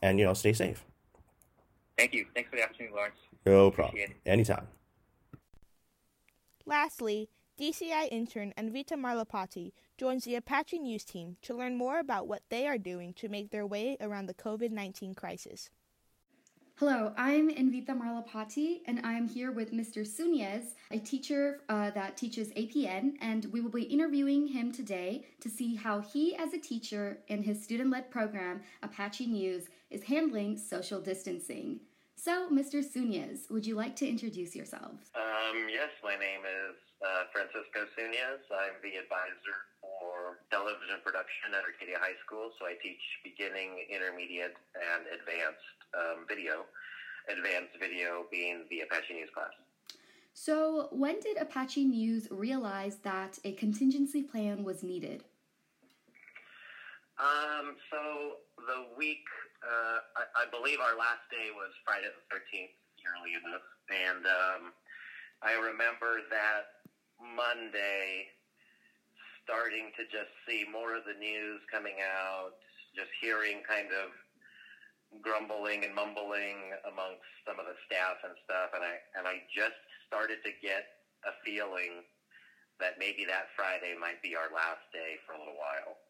and 0.00 0.20
you 0.20 0.24
know 0.24 0.32
stay 0.32 0.52
safe. 0.52 0.84
thank 1.98 2.14
you. 2.14 2.24
Thanks 2.34 2.50
for 2.50 2.56
the 2.56 2.62
opportunity, 2.62 2.94
Lawrence. 2.94 3.16
No 3.44 3.72
problem. 3.72 3.96
Appreciate 3.96 4.16
Anytime. 4.24 4.68
Lastly, 6.64 7.28
DCI 7.58 8.08
intern 8.12 8.54
Anvita 8.56 8.94
Marlapati 8.94 9.72
joins 9.98 10.22
the 10.22 10.36
Apache 10.36 10.78
News 10.78 11.04
team 11.04 11.36
to 11.42 11.52
learn 11.52 11.76
more 11.76 11.98
about 11.98 12.28
what 12.28 12.42
they 12.48 12.68
are 12.68 12.78
doing 12.78 13.12
to 13.14 13.28
make 13.28 13.50
their 13.50 13.66
way 13.66 13.96
around 14.00 14.26
the 14.26 14.34
COVID 14.34 14.70
19 14.70 15.14
crisis. 15.14 15.68
Hello, 16.76 17.12
I'm 17.16 17.50
Anvita 17.50 17.90
Marlapati, 17.94 18.80
and 18.86 18.98
I'm 19.04 19.28
here 19.28 19.52
with 19.52 19.72
Mr. 19.72 20.08
Sunez, 20.08 20.74
a 20.90 20.98
teacher 20.98 21.60
uh, 21.68 21.90
that 21.90 22.16
teaches 22.16 22.48
APN, 22.54 23.12
and 23.20 23.44
we 23.52 23.60
will 23.60 23.70
be 23.70 23.84
interviewing 23.84 24.48
him 24.48 24.72
today 24.72 25.26
to 25.40 25.50
see 25.50 25.76
how 25.76 26.00
he, 26.00 26.34
as 26.34 26.54
a 26.54 26.58
teacher 26.58 27.18
in 27.28 27.42
his 27.42 27.62
student 27.62 27.90
led 27.90 28.10
program, 28.10 28.62
Apache 28.82 29.26
News, 29.26 29.68
is 29.90 30.02
handling 30.02 30.56
social 30.56 30.98
distancing. 30.98 31.78
So, 32.16 32.48
Mr. 32.50 32.82
Sunez, 32.82 33.50
would 33.50 33.66
you 33.66 33.76
like 33.76 33.94
to 33.96 34.08
introduce 34.08 34.56
yourself? 34.56 35.12
Um, 35.14 35.68
yes, 35.70 35.90
my 36.02 36.16
name 36.16 36.40
is 36.40 36.74
uh, 37.04 37.26
Francisco 37.34 37.84
Sunez. 37.94 38.42
I'm 38.50 38.80
the 38.82 38.96
advisor 38.96 39.58
for 39.82 40.38
television 40.50 41.02
production 41.04 41.50
at 41.52 41.62
Arcadia 41.66 41.98
High 41.98 42.16
School. 42.24 42.50
So 42.58 42.66
I 42.66 42.78
teach 42.78 43.02
beginning, 43.22 43.86
intermediate, 43.90 44.54
and 44.74 45.06
advanced 45.10 45.81
um, 45.94 46.24
video. 46.28 46.64
Advanced 47.28 47.78
video 47.78 48.26
being 48.30 48.64
the 48.70 48.80
Apache 48.80 49.14
News 49.14 49.30
class. 49.32 49.52
So, 50.34 50.88
when 50.90 51.20
did 51.20 51.36
Apache 51.36 51.84
News 51.84 52.26
realize 52.30 52.96
that 53.04 53.38
a 53.44 53.52
contingency 53.52 54.22
plan 54.22 54.64
was 54.64 54.82
needed? 54.82 55.24
Um, 57.22 57.76
so 57.86 58.42
the 58.66 58.96
week, 58.98 59.22
uh, 59.62 59.98
I, 60.18 60.42
I, 60.42 60.44
believe 60.50 60.80
our 60.82 60.98
last 60.98 61.22
day 61.30 61.54
was 61.54 61.70
Friday 61.86 62.10
the 62.10 62.24
13th, 62.34 62.74
early 63.06 63.38
enough. 63.38 63.62
And 63.92 64.26
um, 64.26 64.62
I 65.44 65.54
remember 65.54 66.26
that 66.34 66.82
Monday 67.22 68.26
starting 69.44 69.94
to 69.94 70.02
just 70.10 70.34
see 70.48 70.66
more 70.66 70.98
of 70.98 71.06
the 71.06 71.14
news 71.14 71.62
coming 71.70 72.00
out, 72.02 72.58
just 72.96 73.10
hearing 73.20 73.62
kind 73.62 73.92
of 73.94 74.10
grumbling 75.20 75.84
and 75.84 75.92
mumbling 75.92 76.72
amongst 76.88 77.28
some 77.44 77.60
of 77.60 77.68
the 77.68 77.76
staff 77.84 78.22
and 78.24 78.32
stuff. 78.48 78.72
And 78.72 78.80
I, 78.80 78.94
and 79.18 79.24
I 79.28 79.44
just 79.52 79.76
started 80.08 80.40
to 80.46 80.52
get 80.64 80.88
a 81.28 81.32
feeling 81.44 82.06
that 82.80 82.96
maybe 82.96 83.28
that 83.28 83.52
Friday 83.54 83.92
might 83.98 84.22
be 84.24 84.34
our 84.34 84.48
last 84.50 84.82
day 84.90 85.20
for 85.28 85.36
a 85.36 85.38
little 85.38 85.58
while. 85.58 86.00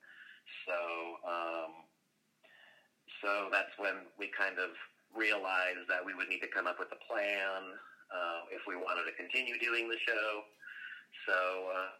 So, 0.64 0.78
um, 1.26 1.72
so 3.20 3.50
that's 3.50 3.74
when 3.76 4.06
we 4.18 4.30
kind 4.30 4.58
of 4.62 4.72
realized 5.12 5.90
that 5.90 6.00
we 6.00 6.14
would 6.14 6.28
need 6.30 6.40
to 6.40 6.50
come 6.50 6.66
up 6.66 6.78
with 6.78 6.88
a 6.94 7.00
plan 7.04 7.76
uh, 8.08 8.48
if 8.54 8.62
we 8.66 8.76
wanted 8.76 9.04
to 9.10 9.14
continue 9.18 9.58
doing 9.58 9.88
the 9.88 10.00
show. 10.06 10.28
So, 11.26 11.38
uh, 11.70 11.92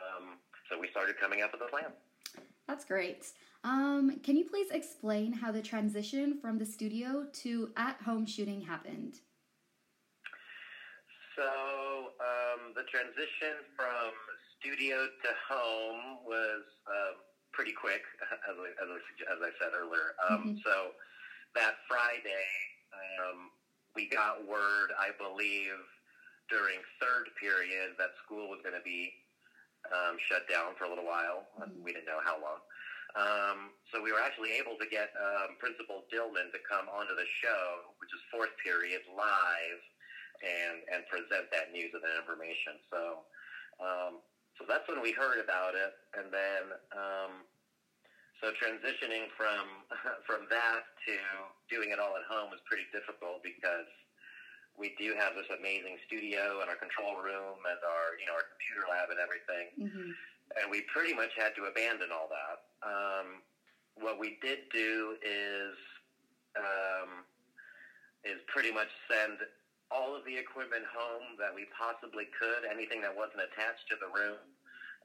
um, 0.00 0.24
so 0.68 0.78
we 0.78 0.88
started 0.90 1.16
coming 1.20 1.42
up 1.42 1.52
with 1.52 1.62
a 1.62 1.70
plan. 1.70 1.92
That's 2.66 2.84
great. 2.84 3.26
Um, 3.62 4.20
can 4.22 4.36
you 4.36 4.44
please 4.44 4.70
explain 4.70 5.32
how 5.32 5.52
the 5.52 5.60
transition 5.60 6.38
from 6.40 6.58
the 6.58 6.64
studio 6.64 7.26
to 7.44 7.70
at 7.76 8.00
home 8.00 8.24
shooting 8.24 8.60
happened? 8.60 9.20
So 11.36 11.44
um, 11.44 12.72
the 12.74 12.84
transition 12.88 13.60
from 13.76 14.16
studio 14.58 14.96
to 14.96 15.30
home 15.48 16.24
was 16.24 16.64
um, 16.88 17.20
pretty 17.52 17.72
quick, 17.72 18.00
as 18.48 18.56
I, 18.56 18.68
as 18.80 18.88
I, 18.88 18.98
as 19.28 19.38
I 19.44 19.50
said 19.60 19.76
earlier. 19.76 20.16
Um, 20.24 20.56
mm-hmm. 20.56 20.64
So 20.64 20.96
that 21.54 21.76
Friday, 21.84 22.48
um, 22.96 23.52
we 23.94 24.08
got 24.08 24.40
word, 24.48 24.96
I 24.96 25.12
believe, 25.20 25.76
during 26.48 26.80
third 26.96 27.28
period 27.36 27.92
that 28.00 28.16
school 28.24 28.48
was 28.48 28.60
going 28.64 28.76
to 28.76 28.84
be 28.84 29.12
um, 29.92 30.16
shut 30.32 30.48
down 30.48 30.72
for 30.80 30.84
a 30.84 30.88
little 30.88 31.06
while. 31.06 31.44
Mm-hmm. 31.60 31.84
We 31.84 31.92
didn't 31.92 32.08
know 32.08 32.24
how 32.24 32.40
long. 32.40 32.64
Um, 33.18 33.74
so 33.90 33.98
we 33.98 34.14
were 34.14 34.22
actually 34.22 34.54
able 34.54 34.78
to 34.78 34.86
get 34.86 35.10
um, 35.18 35.58
Principal 35.58 36.06
Dillman 36.14 36.54
to 36.54 36.60
come 36.62 36.86
onto 36.86 37.14
the 37.18 37.26
show, 37.42 37.90
which 37.98 38.10
is 38.14 38.22
fourth 38.30 38.54
period, 38.62 39.02
live 39.10 39.82
and 40.40 40.80
and 40.88 41.00
present 41.10 41.50
that 41.52 41.74
news 41.74 41.90
and 41.92 42.00
that 42.00 42.16
information. 42.16 42.78
So 42.88 43.26
um, 43.82 44.12
so 44.60 44.68
that's 44.68 44.84
when 44.86 45.00
we 45.00 45.10
heard 45.12 45.40
about 45.40 45.72
it, 45.74 45.92
and 46.14 46.28
then 46.28 46.62
um, 46.92 47.32
so 48.38 48.52
transitioning 48.56 49.28
from 49.36 49.88
from 50.28 50.46
that 50.52 50.82
to 51.08 51.14
doing 51.68 51.90
it 51.90 51.98
all 51.98 52.14
at 52.16 52.24
home 52.28 52.52
was 52.52 52.60
pretty 52.68 52.86
difficult 52.92 53.42
because 53.42 53.88
we 54.78 54.96
do 54.96 55.12
have 55.18 55.36
this 55.36 55.48
amazing 55.52 56.00
studio 56.08 56.64
and 56.64 56.72
our 56.72 56.78
control 56.78 57.20
room 57.20 57.60
and 57.68 57.80
our 57.84 58.16
you 58.16 58.24
know 58.24 58.36
our 58.36 58.46
computer 58.56 58.84
lab 58.88 59.12
and 59.12 59.20
everything, 59.20 59.66
mm-hmm. 59.76 60.10
And 60.58 60.70
we 60.70 60.82
pretty 60.90 61.14
much 61.14 61.30
had 61.38 61.54
to 61.54 61.70
abandon 61.70 62.10
all 62.10 62.26
that. 62.26 62.58
Um, 62.82 63.42
what 63.94 64.18
we 64.18 64.38
did 64.42 64.66
do 64.72 65.14
is 65.22 65.76
um, 66.58 67.22
is 68.24 68.40
pretty 68.50 68.72
much 68.72 68.90
send 69.06 69.38
all 69.90 70.14
of 70.14 70.22
the 70.24 70.34
equipment 70.34 70.86
home 70.86 71.34
that 71.38 71.50
we 71.50 71.66
possibly 71.74 72.30
could, 72.38 72.66
anything 72.66 73.02
that 73.02 73.10
wasn't 73.10 73.42
attached 73.42 73.86
to 73.90 73.98
the 73.98 74.10
room, 74.10 74.38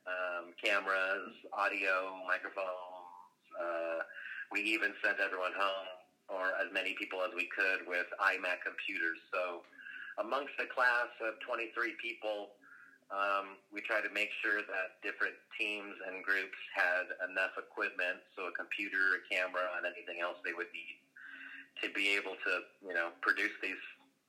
um, 0.06 0.54
cameras, 0.62 1.34
audio, 1.54 2.22
microphones. 2.26 3.42
Uh, 3.58 4.06
we 4.54 4.62
even 4.62 4.94
sent 5.02 5.18
everyone 5.18 5.58
home, 5.58 5.90
or 6.30 6.54
as 6.62 6.70
many 6.70 6.94
people 6.94 7.22
as 7.26 7.34
we 7.34 7.50
could, 7.50 7.82
with 7.90 8.06
iMac 8.22 8.62
computers. 8.62 9.18
So 9.34 9.66
amongst 10.22 10.54
a 10.62 10.70
class 10.70 11.10
of 11.26 11.42
23 11.42 11.98
people, 11.98 12.54
um, 13.16 13.56
we 13.72 13.80
tried 13.80 14.04
to 14.04 14.12
make 14.12 14.28
sure 14.44 14.60
that 14.60 15.00
different 15.00 15.40
teams 15.56 15.96
and 16.12 16.20
groups 16.20 16.60
had 16.76 17.08
enough 17.32 17.56
equipment, 17.56 18.20
so 18.36 18.52
a 18.52 18.54
computer, 18.54 19.16
a 19.16 19.22
camera, 19.32 19.80
and 19.80 19.88
anything 19.88 20.20
else 20.20 20.36
they 20.44 20.52
would 20.52 20.68
need 20.76 21.00
to 21.80 21.88
be 21.96 22.12
able 22.12 22.36
to, 22.44 22.52
you 22.84 22.92
know, 22.92 23.16
produce 23.24 23.56
these 23.64 23.80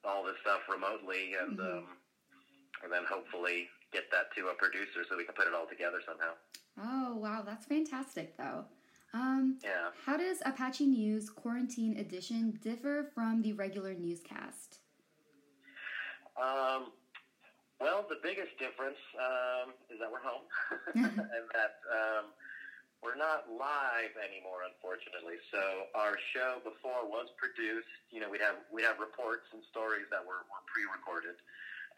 all 0.07 0.22
this 0.22 0.38
stuff 0.46 0.62
remotely, 0.70 1.35
and 1.35 1.59
mm-hmm. 1.59 1.83
um, 1.83 1.99
and 2.87 2.92
then 2.92 3.03
hopefully 3.11 3.66
get 3.92 4.07
that 4.14 4.31
to 4.38 4.49
a 4.49 4.55
producer 4.55 5.03
so 5.09 5.18
we 5.18 5.27
can 5.27 5.35
put 5.35 5.51
it 5.51 5.55
all 5.55 5.66
together 5.66 5.99
somehow. 6.07 6.38
Oh 6.79 7.18
wow, 7.18 7.42
that's 7.42 7.66
fantastic 7.66 8.37
though. 8.38 8.70
Um, 9.14 9.59
yeah. 9.64 9.90
How 10.05 10.16
does 10.16 10.38
Apache 10.44 10.87
News 10.87 11.31
Quarantine 11.31 11.96
Edition 11.96 12.59
differ 12.62 13.11
from 13.14 13.42
the 13.42 13.55
regular 13.55 13.94
newscast? 13.94 14.79
Um, 16.37 16.92
well, 17.81 18.07
the 18.09 18.21
biggest 18.25 18.57
difference 18.57 19.01
um, 19.21 19.77
is 19.93 20.01
that 20.01 20.09
we're 20.09 20.25
home 20.25 20.47
and 20.97 21.45
that 21.53 21.77
um, 21.93 22.33
we're 23.05 23.19
not 23.19 23.45
live 23.53 24.17
anymore, 24.17 24.65
unfortunately. 24.65 25.37
So 25.53 25.93
our 25.93 26.17
show 26.33 26.65
before 26.65 27.05
was 27.05 27.29
produced. 27.37 27.91
You 28.09 28.25
know, 28.25 28.33
we'd 28.33 28.41
have 28.41 28.65
we'd 28.73 28.89
have 28.89 28.97
reports 28.97 29.45
and 29.53 29.61
stories 29.69 30.09
that 30.09 30.25
were, 30.25 30.49
were 30.49 30.65
pre-recorded, 30.65 31.37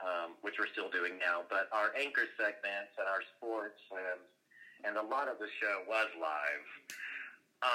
um, 0.02 0.34
which 0.42 0.58
we're 0.58 0.70
still 0.74 0.90
doing 0.90 1.14
now. 1.22 1.46
But 1.46 1.70
our 1.70 1.94
anchor 1.94 2.26
segments 2.34 2.92
and 2.98 3.06
our 3.06 3.22
sports 3.38 3.78
and 3.94 4.20
and 4.82 4.94
a 4.98 5.06
lot 5.06 5.30
of 5.30 5.38
the 5.38 5.50
show 5.62 5.86
was 5.86 6.10
live. 6.18 6.66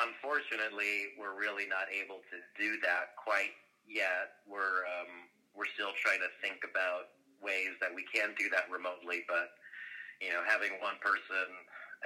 Unfortunately, 0.08 1.16
we're 1.20 1.36
really 1.36 1.68
not 1.68 1.92
able 1.92 2.24
to 2.32 2.38
do 2.56 2.80
that 2.84 3.16
quite 3.20 3.56
yet. 3.88 4.44
We're 4.44 4.84
um, 4.88 5.32
we're 5.56 5.72
still 5.72 5.96
trying 6.04 6.20
to 6.20 6.32
think 6.44 6.68
about 6.68 7.16
ways 7.44 7.76
that 7.84 7.92
we 7.94 8.08
can 8.10 8.34
do 8.40 8.50
that 8.50 8.72
remotely, 8.72 9.28
but 9.28 9.54
you 10.24 10.32
know, 10.32 10.42
having 10.48 10.80
one 10.80 10.96
person 11.04 11.52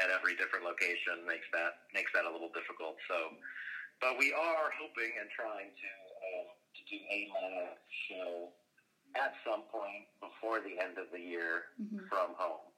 at 0.01 0.09
every 0.09 0.37
different 0.37 0.65
location 0.65 1.25
makes 1.25 1.45
that 1.53 1.85
makes 1.93 2.09
that 2.13 2.25
a 2.25 2.31
little 2.31 2.49
difficult. 2.53 2.97
So, 3.05 3.37
but 4.01 4.17
we 4.17 4.33
are 4.33 4.73
hoping 4.77 5.13
and 5.17 5.29
trying 5.33 5.69
to 5.69 5.91
uh, 6.17 6.49
to 6.49 6.81
do 6.89 6.97
a 6.97 7.19
live 7.29 7.77
show 8.09 8.33
at 9.17 9.33
some 9.45 9.65
point 9.69 10.09
before 10.21 10.61
the 10.61 10.77
end 10.77 11.01
of 11.01 11.09
the 11.09 11.21
year 11.21 11.73
mm-hmm. 11.77 12.05
from 12.09 12.37
home. 12.37 12.69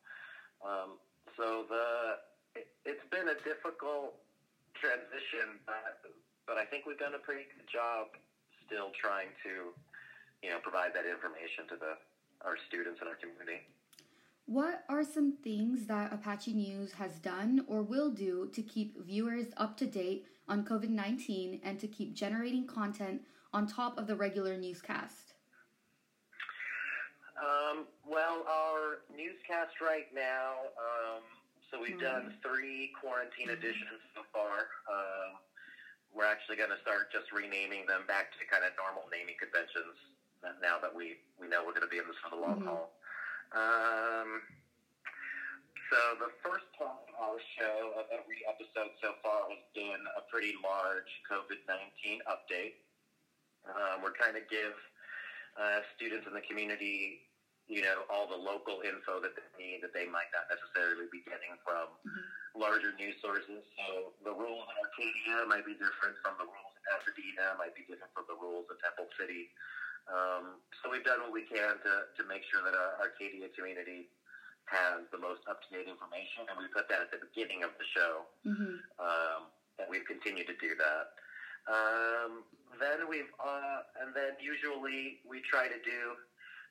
Um, 0.63 0.89
so 1.35 1.63
the 1.67 2.19
it, 2.59 2.67
it's 2.83 3.05
been 3.11 3.31
a 3.31 3.37
difficult 3.47 4.19
transition, 4.75 5.59
but 5.67 6.03
but 6.47 6.55
I 6.59 6.65
think 6.67 6.87
we've 6.87 6.99
done 6.99 7.15
a 7.15 7.23
pretty 7.23 7.47
good 7.51 7.67
job 7.67 8.11
still 8.67 8.91
trying 8.95 9.31
to 9.43 9.75
you 10.43 10.49
know 10.49 10.59
provide 10.63 10.95
that 10.95 11.07
information 11.07 11.67
to 11.71 11.75
the 11.75 11.99
our 12.45 12.55
students 12.67 12.99
and 13.01 13.09
our 13.09 13.15
community. 13.15 13.61
What 14.45 14.83
are 14.89 15.03
some 15.03 15.37
things 15.43 15.85
that 15.85 16.11
Apache 16.11 16.53
News 16.53 16.93
has 16.93 17.19
done 17.19 17.65
or 17.67 17.83
will 17.83 18.09
do 18.09 18.49
to 18.53 18.61
keep 18.63 18.97
viewers 19.05 19.45
up 19.57 19.77
to 19.77 19.85
date 19.85 20.25
on 20.47 20.65
COVID 20.65 20.89
19 20.89 21.61
and 21.63 21.79
to 21.79 21.87
keep 21.87 22.15
generating 22.15 22.65
content 22.65 23.21
on 23.53 23.67
top 23.67 23.99
of 23.99 24.07
the 24.07 24.15
regular 24.15 24.57
newscast? 24.57 25.33
Um, 27.37 27.85
well, 28.03 28.43
our 28.49 29.05
newscast 29.15 29.79
right 29.79 30.09
now, 30.13 30.73
um, 30.75 31.21
so 31.69 31.79
we've 31.79 31.95
mm. 31.95 32.09
done 32.09 32.33
three 32.41 32.91
quarantine 32.99 33.53
editions 33.53 34.01
so 34.17 34.25
far. 34.33 34.67
Uh, 34.89 35.37
we're 36.09 36.25
actually 36.25 36.57
going 36.57 36.73
to 36.73 36.81
start 36.81 37.13
just 37.13 37.29
renaming 37.31 37.85
them 37.85 38.03
back 38.09 38.33
to 38.35 38.43
kind 38.49 38.65
of 38.65 38.73
normal 38.81 39.05
naming 39.13 39.37
conventions 39.37 39.93
now 40.61 40.79
that 40.79 40.93
we, 40.93 41.19
we 41.39 41.47
know 41.47 41.63
we're 41.63 41.75
going 41.75 41.87
to 41.87 41.91
be 41.91 41.99
in 41.99 42.07
this 42.07 42.19
for 42.23 42.35
the 42.35 42.41
long 42.41 42.63
mm-hmm. 42.63 42.71
haul. 42.71 42.95
Um, 43.51 44.43
so 45.89 45.99
the 46.21 46.31
first 46.45 46.69
part 46.77 47.01
of 47.01 47.13
our 47.17 47.41
show 47.57 47.97
of 47.97 48.05
every 48.13 48.45
episode 48.45 48.93
so 49.01 49.17
far 49.25 49.49
has 49.49 49.63
been 49.73 50.01
a 50.13 50.21
pretty 50.29 50.53
large 50.61 51.09
COVID-19 51.25 52.21
update. 52.29 52.77
Um, 53.65 54.05
we're 54.05 54.13
trying 54.13 54.37
to 54.37 54.45
give 54.45 54.77
uh, 55.57 55.81
students 55.97 56.29
in 56.29 56.37
the 56.37 56.45
community, 56.45 57.25
you 57.65 57.81
know, 57.81 58.05
all 58.05 58.29
the 58.29 58.37
local 58.37 58.85
info 58.85 59.17
that 59.17 59.33
they 59.33 59.49
need 59.57 59.81
that 59.81 59.91
they 59.97 60.05
might 60.05 60.29
not 60.29 60.45
necessarily 60.47 61.09
be 61.09 61.25
getting 61.25 61.57
from 61.65 61.89
mm-hmm. 62.05 62.23
larger 62.53 62.93
news 63.01 63.17
sources. 63.19 63.65
So 63.81 64.13
the 64.21 64.33
rules 64.33 64.69
in 64.69 64.75
Arcadia 64.77 65.49
might 65.49 65.65
be 65.65 65.73
different 65.73 66.21
from 66.21 66.37
the 66.37 66.45
rules 66.45 66.73
in 66.77 66.81
Pasadena 66.89 67.57
might 67.57 67.73
be 67.77 67.85
different 67.85 68.13
from 68.13 68.25
the 68.25 68.37
rules 68.37 68.65
of 68.69 68.77
Temple 68.81 69.09
City. 69.17 69.53
Um, 70.07 70.63
so 70.79 70.89
we've 70.89 71.03
done 71.03 71.21
what 71.21 71.33
we 71.33 71.43
can 71.43 71.75
to, 71.83 71.93
to 72.15 72.21
make 72.25 72.41
sure 72.47 72.63
that 72.63 72.73
our 72.73 72.97
Arcadia 73.03 73.51
community 73.53 74.07
has 74.69 75.05
the 75.09 75.17
most 75.17 75.41
up 75.49 75.61
to 75.65 75.67
date 75.73 75.89
information, 75.89 76.45
and 76.45 76.55
we 76.57 76.69
put 76.69 76.85
that 76.93 77.09
at 77.09 77.09
the 77.09 77.21
beginning 77.21 77.65
of 77.65 77.73
the 77.81 77.87
show. 77.89 78.13
Mm-hmm. 78.45 78.77
Um, 79.01 79.41
and 79.81 79.85
we've 79.89 80.05
continued 80.05 80.45
to 80.47 80.57
do 80.61 80.77
that. 80.77 81.17
Um, 81.69 82.45
then 82.77 83.09
we've, 83.09 83.29
uh, 83.41 83.81
and 84.01 84.13
then 84.13 84.37
usually 84.39 85.19
we 85.25 85.41
try 85.45 85.67
to 85.67 85.79
do. 85.81 86.17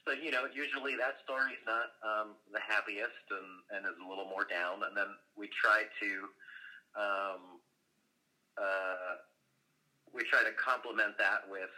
So 0.07 0.15
you 0.15 0.31
know, 0.31 0.49
usually 0.49 0.97
that 0.97 1.21
story 1.27 1.53
is 1.53 1.65
not 1.69 1.99
um, 2.01 2.29
the 2.55 2.63
happiest 2.65 3.27
and, 3.29 3.51
and 3.75 3.81
is 3.85 3.99
a 4.01 4.07
little 4.07 4.25
more 4.25 4.47
down, 4.49 4.87
and 4.87 4.97
then 4.97 5.11
we 5.37 5.51
try 5.53 5.85
to 5.85 6.11
um, 6.97 7.43
uh, 8.57 9.21
we 10.15 10.25
try 10.27 10.43
to 10.43 10.55
complement 10.57 11.19
that 11.19 11.45
with 11.51 11.71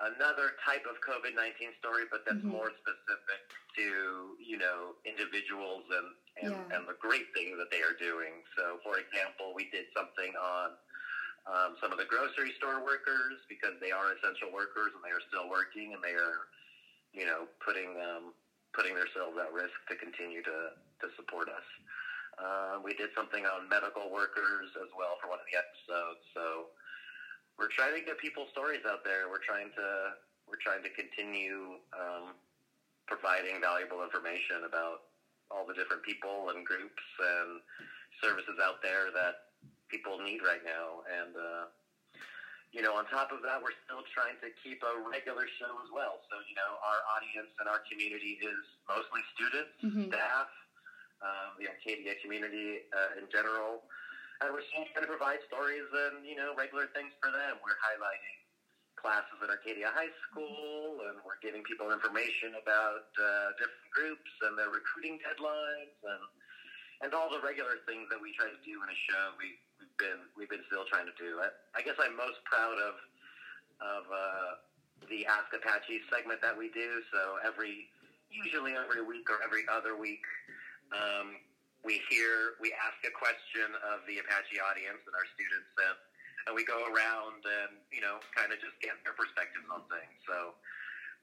another 0.00 0.56
type 0.64 0.88
of 0.88 0.96
COVID 1.04 1.36
nineteen 1.36 1.76
story, 1.78 2.08
but 2.08 2.24
that's 2.24 2.40
mm-hmm. 2.40 2.56
more 2.56 2.72
specific 2.80 3.40
to 3.76 4.36
you 4.40 4.56
know 4.56 4.96
individuals 5.04 5.84
and 5.92 6.08
and, 6.40 6.52
yeah. 6.56 6.76
and 6.76 6.88
the 6.88 6.96
great 6.96 7.28
things 7.36 7.60
that 7.60 7.68
they 7.68 7.84
are 7.84 7.96
doing. 8.00 8.40
So, 8.56 8.80
for 8.80 8.96
example, 8.96 9.52
we 9.52 9.68
did 9.68 9.92
something 9.92 10.32
on 10.40 10.78
um, 11.44 11.70
some 11.80 11.92
of 11.92 11.98
the 12.00 12.08
grocery 12.08 12.56
store 12.56 12.80
workers 12.80 13.40
because 13.48 13.76
they 13.80 13.92
are 13.92 14.16
essential 14.16 14.48
workers 14.48 14.96
and 14.96 15.04
they 15.04 15.12
are 15.12 15.24
still 15.28 15.48
working 15.48 15.92
and 15.92 16.00
they 16.00 16.16
are 16.16 16.48
you 17.12 17.28
know 17.28 17.44
putting 17.60 17.92
um, 18.00 18.32
putting 18.72 18.96
themselves 18.96 19.36
at 19.36 19.52
risk 19.52 19.74
to 19.92 19.94
continue 20.00 20.40
to 20.40 20.76
to 21.04 21.06
support 21.16 21.48
us. 21.52 21.66
Uh, 22.40 22.80
we 22.80 22.96
did 22.96 23.12
something 23.12 23.44
on 23.44 23.68
medical 23.68 24.08
workers 24.08 24.72
as 24.80 24.88
well 24.96 25.20
for 25.20 25.28
one 25.28 25.36
of 25.36 25.44
the 25.44 25.56
episodes. 25.60 26.24
So 26.32 26.72
we're 27.60 27.68
trying 27.76 27.92
to 27.92 28.00
get 28.00 28.16
people's 28.16 28.48
stories 28.56 28.80
out 28.88 29.04
there. 29.04 29.28
We're 29.28 29.44
trying 29.44 29.68
to 29.76 30.16
we're 30.48 30.58
trying 30.64 30.80
to 30.82 30.90
continue 30.96 31.76
um, 31.92 32.32
providing 33.04 33.60
valuable 33.60 34.00
information 34.00 34.64
about 34.64 35.12
all 35.52 35.68
the 35.68 35.76
different 35.76 36.00
people 36.02 36.50
and 36.50 36.64
groups 36.64 37.04
and 37.20 37.60
services 38.18 38.56
out 38.58 38.80
there 38.80 39.12
that 39.12 39.52
people 39.92 40.18
need 40.24 40.40
right 40.40 40.64
now. 40.64 41.04
And 41.04 41.36
uh, 41.36 41.64
you 42.72 42.80
know, 42.80 42.96
on 42.96 43.04
top 43.12 43.28
of 43.28 43.44
that, 43.44 43.60
we're 43.60 43.76
still 43.84 44.02
trying 44.16 44.40
to 44.40 44.48
keep 44.64 44.80
a 44.80 44.96
regular 45.04 45.44
show 45.60 45.70
as 45.84 45.92
well. 45.92 46.24
So 46.32 46.40
you 46.48 46.56
know, 46.56 46.80
our 46.80 47.04
audience 47.12 47.52
and 47.60 47.68
our 47.68 47.84
community 47.92 48.40
is 48.40 48.60
mostly 48.88 49.20
students, 49.36 49.76
mm-hmm. 49.84 50.08
staff, 50.08 50.48
um, 51.20 51.60
the 51.60 51.68
Arcadia 51.68 52.16
community 52.24 52.88
uh, 52.88 53.20
in 53.20 53.28
general 53.28 53.84
and 54.40 54.56
we're 54.56 54.64
just 54.64 54.72
going 54.96 55.04
to 55.04 55.12
provide 55.12 55.40
stories 55.46 55.84
and 56.08 56.24
you 56.24 56.36
know 56.36 56.56
regular 56.56 56.88
things 56.96 57.12
for 57.20 57.28
them. 57.28 57.60
We're 57.60 57.76
highlighting 57.76 58.40
classes 58.96 59.36
at 59.40 59.48
Arcadia 59.48 59.92
High 59.92 60.12
School, 60.28 61.00
and 61.08 61.20
we're 61.24 61.40
giving 61.40 61.64
people 61.64 61.88
information 61.92 62.56
about 62.60 63.08
uh, 63.16 63.56
different 63.56 63.88
groups 63.92 64.32
and 64.44 64.56
their 64.56 64.72
recruiting 64.72 65.20
deadlines, 65.20 65.96
and 66.04 66.22
and 67.04 67.10
all 67.16 67.32
the 67.32 67.40
regular 67.40 67.80
things 67.88 68.08
that 68.12 68.20
we 68.20 68.32
try 68.36 68.48
to 68.48 68.60
do 68.64 68.76
in 68.80 68.88
a 68.88 68.98
show. 69.08 69.24
We, 69.36 69.56
we've 69.80 69.96
been 70.00 70.20
we've 70.36 70.52
been 70.52 70.64
still 70.68 70.88
trying 70.88 71.08
to 71.08 71.16
do. 71.20 71.40
I, 71.40 71.52
I 71.76 71.80
guess 71.84 71.96
I'm 72.00 72.16
most 72.16 72.40
proud 72.48 72.76
of 72.80 72.94
of 73.80 74.02
uh, 74.08 74.50
the 75.08 75.24
Ask 75.28 75.52
Apache 75.52 76.00
segment 76.08 76.40
that 76.40 76.56
we 76.56 76.72
do. 76.72 77.00
So 77.12 77.40
every 77.44 77.88
usually 78.32 78.72
every 78.76 79.04
week 79.04 79.28
or 79.28 79.40
every 79.44 79.68
other 79.68 79.96
week. 79.96 80.24
Um, 80.92 81.36
we 81.84 82.00
hear, 82.12 82.60
we 82.60 82.72
ask 82.76 82.98
a 83.08 83.12
question 83.14 83.72
of 83.92 84.04
the 84.04 84.20
Apache 84.20 84.60
audience 84.60 85.00
and 85.04 85.14
our 85.16 85.28
students, 85.32 85.72
and, 85.80 85.96
and 86.48 86.52
we 86.52 86.64
go 86.64 86.88
around 86.92 87.40
and, 87.40 87.80
you 87.88 88.04
know, 88.04 88.20
kind 88.36 88.52
of 88.52 88.60
just 88.60 88.76
get 88.84 88.96
their 89.04 89.16
perspectives 89.16 89.64
on 89.72 89.84
things. 89.88 90.16
So 90.28 90.56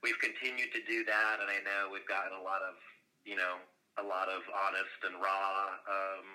we've 0.02 0.18
continued 0.18 0.74
to 0.74 0.82
do 0.90 1.06
that, 1.06 1.42
and 1.42 1.50
I 1.50 1.62
know 1.62 1.94
we've 1.94 2.08
gotten 2.10 2.34
a 2.34 2.42
lot 2.42 2.66
of, 2.66 2.78
you 3.22 3.38
know, 3.38 3.62
a 3.98 4.06
lot 4.06 4.30
of 4.30 4.46
honest 4.54 4.98
and 5.10 5.18
raw 5.18 5.74
um, 5.90 6.28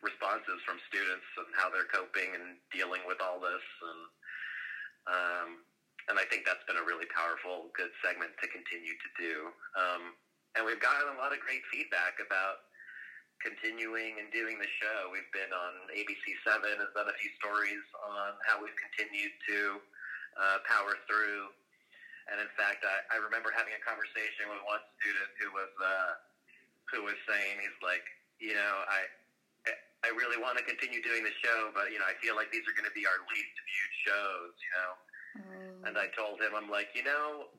responses 0.00 0.60
from 0.64 0.80
students 0.88 1.28
and 1.36 1.48
how 1.52 1.68
they're 1.68 1.88
coping 1.92 2.32
and 2.32 2.56
dealing 2.72 3.04
with 3.04 3.20
all 3.20 3.36
this. 3.36 3.66
And, 3.84 4.00
um, 5.12 5.48
and 6.08 6.16
I 6.16 6.24
think 6.32 6.48
that's 6.48 6.64
been 6.64 6.80
a 6.80 6.86
really 6.88 7.04
powerful, 7.12 7.68
good 7.76 7.92
segment 8.00 8.32
to 8.40 8.48
continue 8.48 8.96
to 8.96 9.08
do. 9.20 9.34
Um, 9.76 10.16
and 10.56 10.64
we've 10.64 10.80
gotten 10.80 11.12
a 11.12 11.20
lot 11.20 11.36
of 11.36 11.40
great 11.44 11.60
feedback 11.68 12.16
about 12.16 12.69
continuing 13.40 14.20
and 14.20 14.28
doing 14.32 14.60
the 14.60 14.70
show. 14.80 15.08
We've 15.12 15.28
been 15.32 15.50
on 15.50 15.72
ABC7, 15.92 16.76
has 16.80 16.92
done 16.92 17.08
a 17.08 17.16
few 17.16 17.32
stories 17.40 17.84
on 18.04 18.36
how 18.44 18.60
we've 18.60 18.76
continued 18.76 19.32
to 19.48 19.60
uh, 20.36 20.58
power 20.68 20.96
through. 21.08 21.50
And 22.30 22.38
in 22.38 22.50
fact, 22.54 22.86
I, 22.86 23.16
I 23.16 23.18
remember 23.18 23.50
having 23.50 23.74
a 23.74 23.82
conversation 23.82 24.46
with 24.52 24.62
one 24.62 24.84
student 25.00 25.30
who 25.42 25.48
was 25.50 25.72
uh, 25.80 26.12
who 26.94 27.00
was 27.06 27.18
saying, 27.26 27.58
he's 27.58 27.80
like, 27.82 28.04
you 28.38 28.54
know, 28.54 28.74
I 28.86 29.00
I 30.00 30.08
really 30.16 30.40
want 30.40 30.56
to 30.56 30.64
continue 30.64 31.04
doing 31.04 31.20
the 31.26 31.34
show, 31.44 31.74
but 31.76 31.92
you 31.92 32.00
know, 32.00 32.08
I 32.08 32.16
feel 32.24 32.32
like 32.32 32.48
these 32.48 32.64
are 32.64 32.76
going 32.76 32.88
to 32.88 32.96
be 32.96 33.04
our 33.04 33.20
least 33.28 33.56
viewed 33.56 33.94
shows, 34.06 34.52
you 34.56 34.70
know. 34.72 34.90
Mm. 35.36 35.76
And 35.90 35.94
I 36.00 36.08
told 36.16 36.40
him, 36.40 36.56
I'm 36.56 36.72
like, 36.72 36.88
you 36.96 37.04
know, 37.04 37.52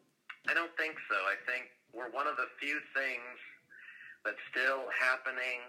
I 0.49 0.57
don't 0.57 0.73
think 0.73 0.97
so. 1.05 1.17
I 1.29 1.37
think 1.45 1.69
we're 1.93 2.09
one 2.09 2.25
of 2.25 2.39
the 2.41 2.49
few 2.57 2.81
things 2.97 3.37
but 4.21 4.37
still 4.53 4.85
happening 4.93 5.65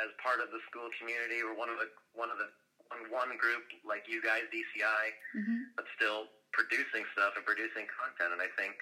as 0.00 0.10
part 0.18 0.42
of 0.42 0.50
the 0.50 0.60
school 0.70 0.88
community. 0.98 1.44
We're 1.44 1.58
one 1.58 1.70
of 1.70 1.78
the 1.78 1.90
one 2.16 2.32
of 2.32 2.38
the 2.38 2.48
one, 2.90 3.08
one 3.10 3.32
group 3.38 3.64
like 3.86 4.04
you 4.10 4.20
guys, 4.20 4.44
DCI, 4.50 5.04
mm-hmm. 5.36 5.76
but 5.76 5.86
still 5.96 6.28
producing 6.52 7.04
stuff 7.16 7.36
and 7.36 7.44
producing 7.44 7.88
content. 7.88 8.36
And 8.36 8.42
I 8.42 8.50
think 8.58 8.76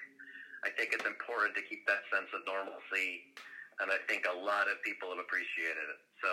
I 0.67 0.71
think 0.75 0.93
it's 0.93 1.07
important 1.07 1.57
to 1.57 1.63
keep 1.65 1.87
that 1.89 2.05
sense 2.13 2.29
of 2.37 2.45
normalcy. 2.45 3.33
And 3.81 3.89
I 3.89 3.97
think 4.05 4.29
a 4.29 4.37
lot 4.37 4.69
of 4.69 4.77
people 4.85 5.09
have 5.09 5.23
appreciated 5.25 5.81
it. 5.89 6.01
So 6.21 6.33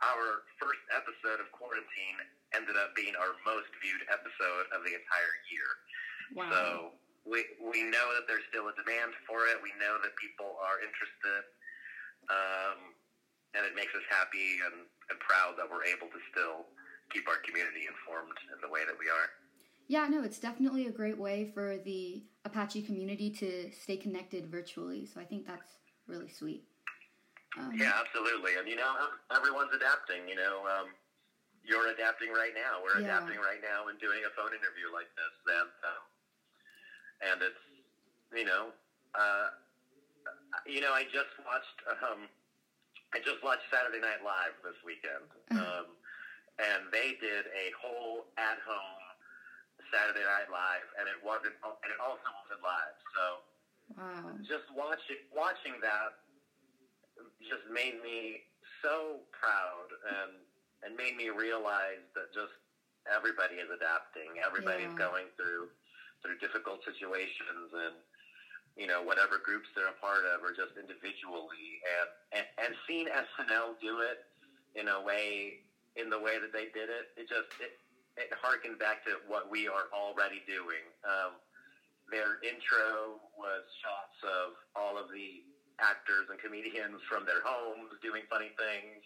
our 0.00 0.48
first 0.56 0.80
episode 0.96 1.44
of 1.44 1.52
quarantine 1.52 2.18
ended 2.56 2.80
up 2.80 2.96
being 2.96 3.12
our 3.20 3.36
most 3.44 3.68
viewed 3.84 4.02
episode 4.08 4.66
of 4.72 4.80
the 4.88 4.96
entire 4.96 5.34
year. 5.52 5.68
Wow. 6.32 6.48
So 6.48 6.62
we 7.28 7.44
we 7.60 7.86
know 7.86 8.06
that 8.16 8.24
there's 8.26 8.44
still 8.48 8.66
a 8.72 8.74
demand 8.74 9.12
for 9.28 9.46
it. 9.52 9.60
We 9.60 9.70
know 9.76 10.00
that 10.00 10.16
people 10.16 10.58
are 10.64 10.80
interested. 10.80 11.44
Um, 12.30 12.94
and 13.54 13.66
it 13.66 13.74
makes 13.74 13.92
us 13.94 14.04
happy 14.08 14.60
and, 14.64 14.86
and 15.10 15.16
proud 15.20 15.58
that 15.58 15.68
we're 15.68 15.84
able 15.84 16.08
to 16.08 16.20
still 16.32 16.66
keep 17.12 17.28
our 17.28 17.40
community 17.44 17.84
informed 17.84 18.36
in 18.48 18.58
the 18.64 18.70
way 18.72 18.84
that 18.88 18.96
we 18.96 19.06
are. 19.12 19.28
Yeah, 19.88 20.08
no, 20.08 20.24
it's 20.24 20.38
definitely 20.38 20.86
a 20.86 20.94
great 20.94 21.18
way 21.18 21.50
for 21.52 21.76
the 21.84 22.24
Apache 22.44 22.82
community 22.82 23.28
to 23.42 23.68
stay 23.72 23.96
connected 23.96 24.48
virtually. 24.48 25.04
So 25.04 25.20
I 25.20 25.24
think 25.24 25.46
that's 25.46 25.68
really 26.06 26.30
sweet. 26.30 26.64
Um, 27.58 27.76
yeah, 27.76 27.92
absolutely. 28.00 28.56
And, 28.56 28.64
you 28.64 28.76
know, 28.76 28.88
everyone's 29.28 29.74
adapting. 29.76 30.24
You 30.24 30.36
know, 30.36 30.64
um, 30.64 30.88
you're 31.60 31.92
adapting 31.92 32.32
right 32.32 32.56
now. 32.56 32.80
We're 32.80 33.04
yeah. 33.04 33.20
adapting 33.20 33.36
right 33.44 33.60
now 33.60 33.92
and 33.92 34.00
doing 34.00 34.24
a 34.24 34.32
phone 34.32 34.56
interview 34.56 34.88
like 34.88 35.12
this. 35.12 35.34
And, 35.60 35.70
uh, 35.84 36.02
and 37.28 37.38
it's, 37.44 37.64
you 38.32 38.48
know, 38.48 38.72
uh, 39.12 39.52
you 40.66 40.80
know, 40.80 40.92
I 40.92 41.04
just 41.08 41.32
watched. 41.44 41.78
Um, 41.88 42.28
I 43.12 43.20
just 43.20 43.44
watched 43.44 43.68
Saturday 43.68 44.00
Night 44.00 44.24
Live 44.24 44.56
this 44.64 44.78
weekend, 44.80 45.28
uh-huh. 45.52 45.60
um, 45.60 45.86
and 46.56 46.88
they 46.88 47.12
did 47.20 47.44
a 47.52 47.68
whole 47.76 48.24
at-home 48.40 49.04
Saturday 49.92 50.24
Night 50.24 50.48
Live, 50.48 50.88
and 50.96 51.04
it 51.04 51.20
wasn't, 51.20 51.52
and 51.60 51.90
it 51.92 52.00
also 52.00 52.24
wasn't 52.24 52.64
live. 52.64 52.96
So, 53.12 53.24
wow. 54.00 54.32
just 54.48 54.64
watching 54.72 55.20
watching 55.28 55.76
that 55.84 56.24
just 57.44 57.68
made 57.68 58.00
me 58.00 58.48
so 58.80 59.20
proud, 59.36 59.92
and 60.08 60.40
and 60.82 60.96
made 60.96 61.20
me 61.20 61.28
realize 61.28 62.00
that 62.16 62.32
just 62.32 62.56
everybody 63.04 63.60
is 63.60 63.68
adapting. 63.68 64.40
Everybody's 64.40 64.96
yeah. 64.96 65.04
going 65.04 65.28
through 65.36 65.68
through 66.24 66.40
difficult 66.40 66.80
situations, 66.88 67.68
and 67.76 67.96
you 68.76 68.86
know, 68.86 69.02
whatever 69.02 69.36
groups 69.42 69.68
they're 69.76 69.92
a 69.92 70.00
part 70.00 70.24
of, 70.24 70.40
or 70.40 70.52
just 70.52 70.76
individually, 70.80 71.80
and 71.84 72.08
and, 72.40 72.46
and 72.56 72.72
seeing 72.88 73.06
SNL 73.06 73.76
do 73.80 74.00
it 74.00 74.24
in 74.74 74.88
a 74.88 74.98
way, 75.00 75.60
in 75.96 76.08
the 76.08 76.18
way 76.18 76.40
that 76.40 76.52
they 76.52 76.72
did 76.72 76.88
it, 76.88 77.12
it 77.16 77.28
just 77.28 77.52
it 77.60 77.76
it 78.16 78.32
harkened 78.40 78.78
back 78.78 79.04
to 79.04 79.20
what 79.28 79.48
we 79.48 79.68
are 79.68 79.88
already 79.92 80.40
doing. 80.48 80.84
Um, 81.04 81.40
their 82.12 82.36
intro 82.44 83.20
was 83.36 83.64
shots 83.80 84.18
of 84.24 84.52
all 84.76 85.00
of 85.00 85.08
the 85.08 85.40
actors 85.80 86.28
and 86.28 86.36
comedians 86.36 87.00
from 87.08 87.24
their 87.24 87.40
homes 87.40 87.96
doing 88.04 88.24
funny 88.28 88.52
things, 88.60 89.00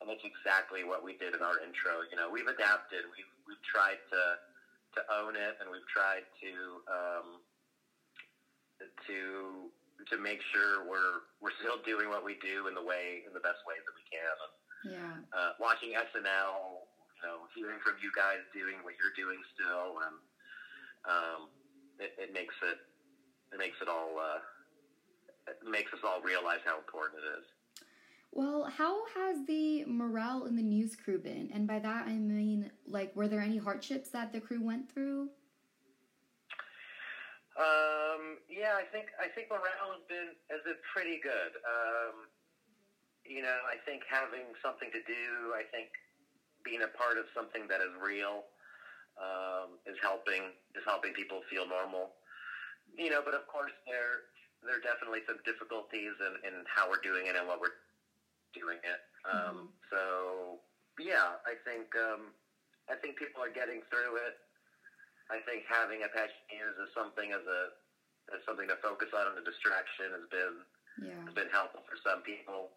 and 0.00 0.08
that's 0.08 0.24
exactly 0.24 0.84
what 0.84 1.04
we 1.04 1.16
did 1.20 1.36
in 1.36 1.40
our 1.44 1.60
intro. 1.60 2.04
You 2.08 2.16
know, 2.16 2.28
we've 2.32 2.48
adapted. 2.48 3.04
We've 3.08 3.32
we've 3.44 3.64
tried 3.64 4.00
to 4.12 4.22
to 4.96 5.00
own 5.12 5.36
it, 5.36 5.56
and 5.60 5.68
we've 5.70 5.86
tried 5.88 6.24
to 6.42 6.52
um, 6.88 7.26
to 9.06 9.70
to 10.08 10.16
make 10.16 10.40
sure 10.52 10.88
we're 10.88 11.28
we're 11.44 11.54
still 11.60 11.78
doing 11.84 12.08
what 12.08 12.24
we 12.24 12.40
do 12.40 12.66
in 12.68 12.74
the 12.74 12.82
way 12.82 13.22
in 13.26 13.32
the 13.32 13.44
best 13.44 13.60
ways 13.68 13.82
that 13.84 13.96
we 13.96 14.06
can. 14.08 14.36
yeah. 14.96 15.14
Uh, 15.36 15.52
watching 15.60 15.92
SNL 15.92 16.88
you 17.20 17.28
know, 17.28 17.44
hearing 17.54 17.78
from 17.84 17.94
you 18.00 18.10
guys 18.16 18.40
doing 18.56 18.80
what 18.82 18.94
you're 18.96 19.12
doing 19.16 19.38
still, 19.52 20.00
and 20.08 20.16
um, 21.04 21.40
it, 22.00 22.16
it 22.16 22.32
makes 22.32 22.54
it 22.64 22.78
it 23.52 23.58
makes 23.58 23.76
it 23.82 23.88
all 23.88 24.16
uh, 24.18 24.40
it 25.48 25.68
makes 25.68 25.92
us 25.92 26.00
all 26.04 26.20
realize 26.22 26.60
how 26.64 26.78
important 26.78 27.20
it 27.20 27.38
is. 27.40 27.46
Well, 28.32 28.70
how 28.70 29.06
has 29.16 29.44
the 29.46 29.84
morale 29.86 30.46
in 30.46 30.54
the 30.54 30.62
news 30.62 30.94
crew 30.94 31.18
been? 31.18 31.50
And 31.52 31.66
by 31.66 31.80
that 31.80 32.06
I 32.06 32.12
mean, 32.12 32.70
like, 32.86 33.14
were 33.16 33.28
there 33.28 33.40
any 33.40 33.58
hardships 33.58 34.10
that 34.10 34.32
the 34.32 34.40
crew 34.40 34.62
went 34.62 34.92
through? 34.92 35.30
Um, 37.60 38.40
yeah, 38.48 38.72
I 38.72 38.88
think 38.88 39.12
I 39.20 39.28
think 39.28 39.52
morale 39.52 39.92
has 39.92 40.04
been 40.08 40.32
has 40.48 40.64
been 40.64 40.80
pretty 40.96 41.20
good. 41.20 41.52
Um, 41.60 42.24
you 43.28 43.44
know, 43.44 43.60
I 43.68 43.76
think 43.84 44.00
having 44.08 44.56
something 44.64 44.88
to 44.88 45.02
do, 45.04 45.52
I 45.52 45.68
think 45.68 45.92
being 46.64 46.80
a 46.80 46.90
part 46.96 47.20
of 47.20 47.28
something 47.36 47.68
that 47.68 47.84
is 47.84 47.92
real 48.00 48.48
um, 49.20 49.76
is 49.84 49.96
helping 50.00 50.56
is 50.72 50.84
helping 50.88 51.12
people 51.12 51.44
feel 51.52 51.68
normal. 51.68 52.16
You 52.96 53.12
know, 53.12 53.20
but 53.20 53.36
of 53.36 53.44
course 53.44 53.76
there 53.84 54.24
there 54.64 54.80
are 54.80 54.84
definitely 54.84 55.20
some 55.28 55.40
difficulties 55.44 56.16
in, 56.16 56.32
in 56.48 56.64
how 56.64 56.88
we're 56.88 57.04
doing 57.04 57.28
it 57.28 57.36
and 57.36 57.44
what 57.44 57.60
we're 57.60 57.76
doing 58.56 58.80
it. 58.80 59.00
Um, 59.28 59.36
mm-hmm. 59.36 59.66
So 59.92 60.00
yeah, 60.96 61.36
I 61.44 61.60
think 61.68 61.92
um, 61.92 62.32
I 62.88 62.96
think 62.96 63.20
people 63.20 63.44
are 63.44 63.52
getting 63.52 63.84
through 63.92 64.16
it. 64.16 64.40
I 65.30 65.38
think 65.46 65.64
having 65.70 66.02
Apache 66.02 66.42
News 66.50 66.74
as 66.82 66.90
something 66.92 67.30
as 67.30 67.46
a 67.46 67.60
as 68.34 68.42
something 68.46 68.66
to 68.70 68.78
focus 68.78 69.10
on 69.14 69.34
and 69.34 69.38
a 69.38 69.44
distraction 69.46 70.10
has 70.14 70.26
been 70.30 70.56
yeah. 71.06 71.22
has 71.24 71.34
been 71.34 71.50
helpful 71.50 71.86
for 71.86 71.96
some 72.02 72.22
people. 72.26 72.74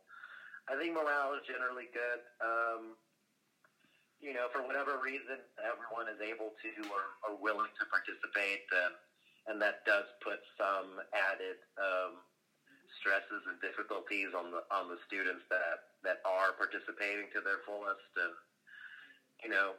I 0.69 0.79
think 0.79 0.95
morale 0.95 1.35
is 1.35 1.43
generally 1.43 1.91
good. 1.91 2.21
Um, 2.39 2.95
you 4.23 4.31
know, 4.31 4.47
for 4.55 4.63
whatever 4.63 5.03
reason, 5.03 5.35
everyone 5.59 6.07
is 6.07 6.21
able 6.23 6.55
to 6.55 6.71
or, 6.87 7.03
or 7.27 7.31
willing 7.35 7.67
to 7.75 7.83
participate, 7.91 8.63
and, 8.71 8.95
and 9.51 9.57
that 9.59 9.83
does 9.83 10.07
put 10.23 10.39
some 10.55 11.03
added 11.11 11.59
um, 11.75 12.23
stresses 13.03 13.43
and 13.51 13.59
difficulties 13.59 14.31
on 14.31 14.55
the 14.55 14.63
on 14.71 14.87
the 14.87 14.95
students 15.03 15.43
that 15.51 15.91
that 16.07 16.23
are 16.23 16.55
participating 16.55 17.27
to 17.35 17.43
their 17.43 17.59
fullest, 17.67 18.07
and 18.15 18.31
you 19.43 19.51
know, 19.51 19.75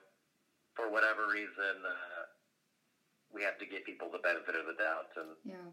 for 0.76 0.92
whatever 0.92 1.32
reason. 1.32 1.80
Uh, 1.80 2.23
we 3.34 3.42
have 3.42 3.58
to 3.58 3.66
give 3.66 3.82
people 3.82 4.08
the 4.08 4.22
benefit 4.22 4.54
of 4.54 4.64
the 4.64 4.78
doubt 4.78 5.10
and 5.18 5.34
yeah. 5.42 5.68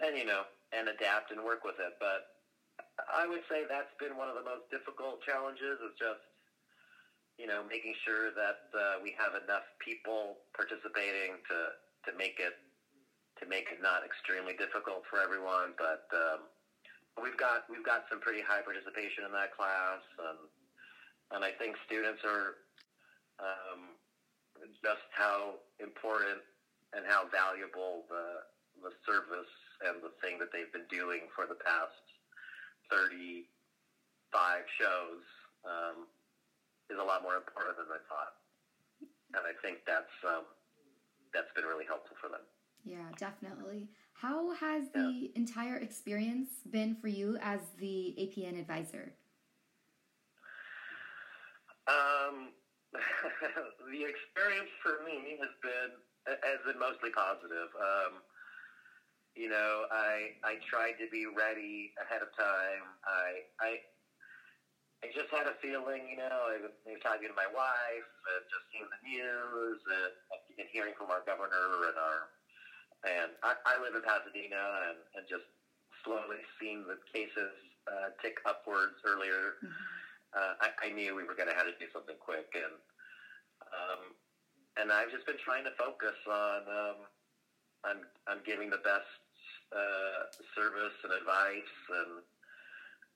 and 0.00 0.16
you 0.16 0.24
know 0.24 0.48
and 0.72 0.88
adapt 0.88 1.30
and 1.30 1.44
work 1.44 1.62
with 1.62 1.76
it. 1.78 1.94
But 2.00 2.24
I 3.06 3.28
would 3.28 3.44
say 3.46 3.68
that's 3.68 3.92
been 4.00 4.16
one 4.16 4.32
of 4.32 4.34
the 4.34 4.42
most 4.42 4.66
difficult 4.72 5.20
challenges 5.22 5.78
is 5.84 5.94
just 6.00 6.24
you 7.36 7.46
know 7.46 7.62
making 7.68 7.92
sure 8.02 8.32
that 8.32 8.64
uh, 8.72 8.96
we 9.04 9.12
have 9.20 9.36
enough 9.36 9.68
people 9.78 10.40
participating 10.56 11.38
to 11.52 11.58
to 12.08 12.10
make 12.16 12.40
it 12.40 12.56
to 13.38 13.44
make 13.44 13.68
it 13.68 13.84
not 13.84 14.00
extremely 14.00 14.56
difficult 14.56 15.04
for 15.12 15.20
everyone. 15.20 15.76
But 15.76 16.08
um, 16.16 16.48
we've 17.20 17.36
got 17.36 17.68
we've 17.68 17.84
got 17.84 18.08
some 18.08 18.24
pretty 18.24 18.40
high 18.40 18.64
participation 18.64 19.28
in 19.28 19.32
that 19.36 19.52
class, 19.52 20.00
and 20.32 20.40
and 21.36 21.40
I 21.44 21.52
think 21.52 21.76
students 21.84 22.24
are 22.24 22.56
um, 23.40 23.96
just 24.80 25.04
how 25.12 25.60
important 25.80 26.40
and 26.96 27.04
how 27.04 27.28
valuable 27.28 28.08
the 28.08 28.48
the 28.80 28.92
service 29.04 29.52
and 29.88 30.00
the 30.04 30.12
thing 30.20 30.36
that 30.40 30.52
they've 30.52 30.72
been 30.72 30.88
doing 30.92 31.28
for 31.32 31.48
the 31.48 31.56
past 31.64 31.96
35 32.92 33.48
shows 34.76 35.24
um, 35.64 36.08
is 36.92 37.00
a 37.00 37.04
lot 37.04 37.24
more 37.24 37.36
important 37.36 37.76
than 37.76 37.88
I 37.88 38.00
thought. 38.04 38.36
And 39.32 39.44
I 39.44 39.56
think 39.64 39.84
that's 39.88 40.12
um, 40.24 40.44
that's 41.32 41.48
been 41.56 41.64
really 41.64 41.84
helpful 41.88 42.16
for 42.20 42.28
them. 42.28 42.44
Yeah, 42.84 43.08
definitely. 43.18 43.88
How 44.12 44.54
has 44.54 44.88
the 44.94 45.28
yeah. 45.28 45.28
entire 45.34 45.76
experience 45.76 46.48
been 46.70 46.96
for 46.96 47.08
you 47.08 47.36
as 47.42 47.60
the 47.78 48.14
APN 48.16 48.58
advisor? 48.58 49.12
Um, 51.88 52.54
the 52.94 54.02
experience 54.06 54.70
for 54.82 55.04
me 55.04 55.36
has 55.40 55.52
been 55.60 55.98
has 56.26 56.60
been 56.66 56.78
mostly 56.78 57.10
positive. 57.14 57.70
Um, 57.78 58.22
you 59.36 59.48
know, 59.48 59.84
I 59.92 60.34
I 60.42 60.58
tried 60.64 60.98
to 60.98 61.06
be 61.12 61.28
ready 61.28 61.92
ahead 62.00 62.22
of 62.22 62.32
time. 62.34 62.84
I 63.04 63.44
I 63.60 63.70
I 65.04 65.12
just 65.12 65.28
had 65.28 65.44
a 65.44 65.54
feeling, 65.60 66.08
you 66.08 66.16
know, 66.16 66.48
I 66.48 66.56
was, 66.56 66.72
I 66.88 66.96
was 66.96 67.04
talking 67.04 67.28
to 67.28 67.36
my 67.36 67.46
wife 67.52 68.10
and 68.32 68.42
just 68.48 68.64
seeing 68.72 68.88
the 68.88 69.02
news 69.04 69.78
and, 69.92 70.12
and 70.56 70.68
hearing 70.72 70.96
from 70.96 71.12
our 71.12 71.20
governor 71.28 71.92
and 71.92 71.96
our 72.00 72.32
and 73.04 73.30
I, 73.44 73.54
I 73.68 73.76
live 73.78 73.94
in 73.94 74.02
Pasadena 74.02 74.90
and, 74.90 74.98
and 75.14 75.24
just 75.28 75.44
slowly 76.02 76.40
seeing 76.58 76.88
the 76.88 76.96
cases 77.12 77.54
uh, 77.86 78.10
tick 78.18 78.40
upwards 78.48 78.98
earlier. 79.04 79.60
Mm-hmm. 79.60 79.86
Uh, 80.32 80.54
I, 80.64 80.68
I 80.80 80.88
knew 80.90 81.14
we 81.14 81.22
were 81.22 81.38
going 81.38 81.52
to 81.52 81.54
have 81.54 81.68
to 81.68 81.76
do 81.76 81.86
something 81.92 82.16
quick 82.18 82.50
and 82.56 82.74
um, 83.68 84.16
and 84.76 84.92
I've 84.92 85.10
just 85.10 85.24
been 85.24 85.40
trying 85.40 85.64
to 85.64 85.74
focus 85.76 86.16
on 86.28 86.60
um, 86.68 86.98
on 87.84 87.96
on 88.28 88.36
giving 88.44 88.68
the 88.68 88.80
best 88.84 89.08
uh, 89.72 90.28
service 90.54 90.96
and 91.04 91.12
advice 91.16 91.74
and 91.90 92.12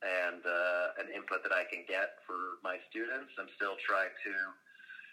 and 0.01 0.41
uh, 0.41 0.85
an 0.97 1.13
input 1.13 1.45
that 1.45 1.53
I 1.53 1.63
can 1.69 1.85
get 1.85 2.17
for 2.25 2.57
my 2.65 2.81
students. 2.89 3.29
I'm 3.37 3.49
still 3.53 3.77
trying 3.85 4.09
to 4.25 4.33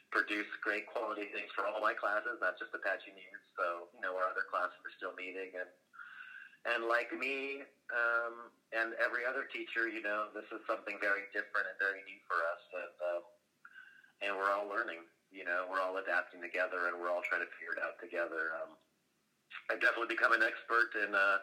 produce 0.09 0.49
great 0.65 0.89
quality 0.89 1.29
things 1.29 1.53
for 1.53 1.69
all 1.69 1.85
my 1.85 1.93
classes, 1.93 2.41
not 2.41 2.57
just 2.57 2.73
Apache 2.73 3.13
News. 3.13 3.43
So 3.57 3.93
you 3.93 4.01
know, 4.01 4.17
our 4.17 4.29
other 4.33 4.49
classes 4.49 4.81
are 4.85 4.97
still 4.97 5.15
meeting 5.17 5.53
and. 5.57 5.69
And 6.67 6.91
like 6.91 7.09
me, 7.15 7.63
um, 7.95 8.51
and 8.75 8.91
every 8.99 9.23
other 9.25 9.47
teacher, 9.49 9.87
you 9.87 10.03
know, 10.03 10.27
this 10.35 10.45
is 10.51 10.59
something 10.67 10.99
very 11.01 11.25
different 11.31 11.71
and 11.71 11.79
very 11.79 12.03
new 12.03 12.19
for 12.27 12.35
us, 12.35 12.63
and 12.75 12.97
um, 13.15 13.25
and 14.21 14.31
we're 14.37 14.51
all 14.51 14.67
learning 14.67 15.07
you 15.31 15.45
know, 15.45 15.69
we're 15.69 15.81
all 15.81 15.97
adapting 16.01 16.41
together 16.41 16.89
and 16.89 16.97
we're 16.97 17.13
all 17.13 17.25
trying 17.25 17.45
to 17.45 17.51
figure 17.57 17.77
it 17.77 17.83
out 17.83 17.97
together. 18.01 18.57
Um, 18.61 18.77
I've 19.69 19.81
definitely 19.81 20.13
become 20.13 20.33
an 20.33 20.45
expert 20.45 20.93
in 20.97 21.13
uh, 21.13 21.39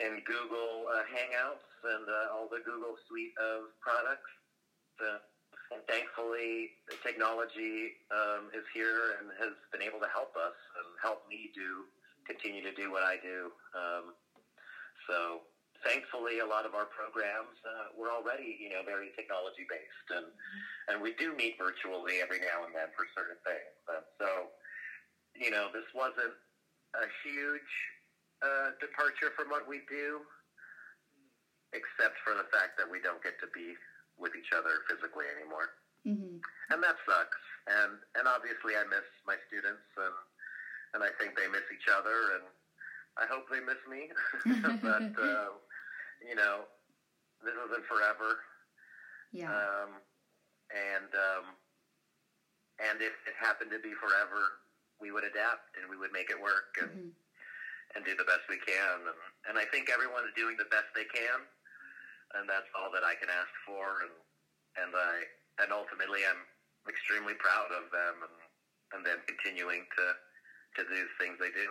in 0.00 0.24
Google 0.24 0.88
uh, 0.88 1.04
Hangouts 1.04 1.68
and 1.84 2.04
uh, 2.08 2.32
all 2.32 2.48
the 2.48 2.60
Google 2.64 2.96
suite 3.08 3.36
of 3.36 3.72
products. 3.80 4.28
Uh, 5.00 5.20
and 5.72 5.80
thankfully, 5.88 6.76
technology 7.00 7.96
um, 8.12 8.52
is 8.52 8.64
here 8.76 9.16
and 9.20 9.32
has 9.40 9.56
been 9.72 9.80
able 9.80 10.00
to 10.04 10.10
help 10.12 10.36
us 10.36 10.56
and 10.76 10.88
help 11.00 11.24
me 11.28 11.48
do 11.56 11.88
continue 12.28 12.60
to 12.60 12.72
do 12.76 12.92
what 12.92 13.02
I 13.02 13.16
do. 13.16 13.48
Um, 13.72 14.12
so 15.08 15.48
thankfully, 15.82 16.38
a 16.38 16.48
lot 16.48 16.64
of 16.64 16.74
our 16.74 16.86
programs 16.86 17.58
uh, 17.66 17.94
were 17.98 18.10
already, 18.10 18.56
you 18.58 18.70
know, 18.70 18.82
very 18.86 19.10
technology 19.18 19.66
based, 19.66 20.08
and 20.14 20.26
and 20.88 20.96
we 21.02 21.14
do 21.18 21.34
meet 21.34 21.58
virtually 21.58 22.22
every 22.22 22.38
now 22.38 22.64
and 22.66 22.72
then 22.74 22.90
for 22.94 23.06
certain 23.14 23.38
things. 23.42 23.76
And 23.90 24.06
so, 24.18 24.30
you 25.34 25.50
know, 25.50 25.70
this 25.74 25.86
wasn't 25.94 26.34
a 26.94 27.06
huge 27.26 27.72
uh, 28.42 28.74
departure 28.78 29.34
from 29.34 29.50
what 29.50 29.66
we 29.66 29.82
do, 29.90 30.22
except 31.74 32.18
for 32.22 32.34
the 32.34 32.46
fact 32.50 32.78
that 32.78 32.88
we 32.88 33.02
don't 33.02 33.22
get 33.22 33.38
to 33.42 33.48
be 33.50 33.74
with 34.18 34.34
each 34.38 34.54
other 34.54 34.86
physically 34.86 35.26
anymore, 35.34 35.74
mm-hmm. 36.06 36.38
and 36.70 36.78
that 36.82 36.96
sucks. 37.04 37.42
And 37.66 37.98
and 38.18 38.24
obviously, 38.26 38.78
I 38.78 38.86
miss 38.86 39.06
my 39.26 39.38
students, 39.50 39.86
and 39.98 40.16
and 40.94 41.00
I 41.02 41.10
think 41.18 41.34
they 41.34 41.50
miss 41.50 41.66
each 41.70 41.90
other, 41.90 42.38
and 42.38 42.44
I 43.18 43.24
hope 43.28 43.46
they 43.50 43.60
miss 43.60 43.80
me. 43.86 44.10
but 44.82 45.14
uh, 45.22 45.54
you 46.26 46.34
know, 46.34 46.66
this 47.42 47.54
isn't 47.54 47.86
forever. 47.86 48.42
Yeah. 49.32 49.50
Um, 49.50 49.98
and 50.72 51.10
um, 51.12 51.44
and 52.80 52.96
if 53.00 53.14
it 53.28 53.36
happened 53.36 53.70
to 53.72 53.80
be 53.80 53.92
forever, 53.96 54.62
we 55.00 55.12
would 55.12 55.24
adapt 55.24 55.76
and 55.76 55.88
we 55.90 55.98
would 55.98 56.12
make 56.14 56.30
it 56.30 56.38
work 56.38 56.76
and 56.80 56.90
mm-hmm. 56.90 57.12
and 57.96 58.00
do 58.04 58.16
the 58.16 58.28
best 58.28 58.46
we 58.48 58.60
can. 58.62 58.96
And, 59.08 59.18
and 59.52 59.54
I 59.58 59.68
think 59.68 59.90
everyone's 59.92 60.32
doing 60.36 60.56
the 60.56 60.68
best 60.72 60.88
they 60.96 61.08
can, 61.10 61.38
and 62.38 62.48
that's 62.48 62.68
all 62.76 62.88
that 62.94 63.04
I 63.04 63.18
can 63.18 63.28
ask 63.28 63.52
for. 63.68 64.06
And 64.06 64.14
and 64.80 64.92
I 64.96 65.14
and 65.64 65.68
ultimately, 65.72 66.24
I'm 66.24 66.44
extremely 66.88 67.36
proud 67.36 67.68
of 67.72 67.92
them 67.92 68.16
and 68.24 68.36
and 68.96 69.00
them 69.04 69.20
continuing 69.28 69.84
to 69.84 70.04
to 70.76 70.80
do 70.88 70.98
the 71.04 71.16
things 71.20 71.36
they 71.36 71.52
do. 71.52 71.68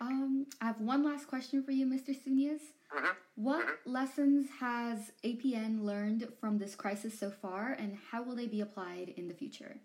Um, 0.00 0.46
I 0.60 0.72
have 0.72 0.80
one 0.80 1.04
last 1.04 1.28
question 1.28 1.62
for 1.62 1.72
you, 1.72 1.84
Mr. 1.84 2.16
Sunez. 2.16 2.60
Mm-hmm. 2.90 3.14
What 3.36 3.66
mm-hmm. 3.66 3.92
lessons 3.92 4.48
has 4.58 5.12
APN 5.24 5.84
learned 5.84 6.28
from 6.40 6.58
this 6.58 6.74
crisis 6.74 7.18
so 7.18 7.30
far, 7.30 7.72
and 7.78 7.96
how 8.10 8.22
will 8.22 8.34
they 8.34 8.48
be 8.48 8.60
applied 8.60 9.14
in 9.16 9.28
the 9.28 9.34
future? 9.34 9.76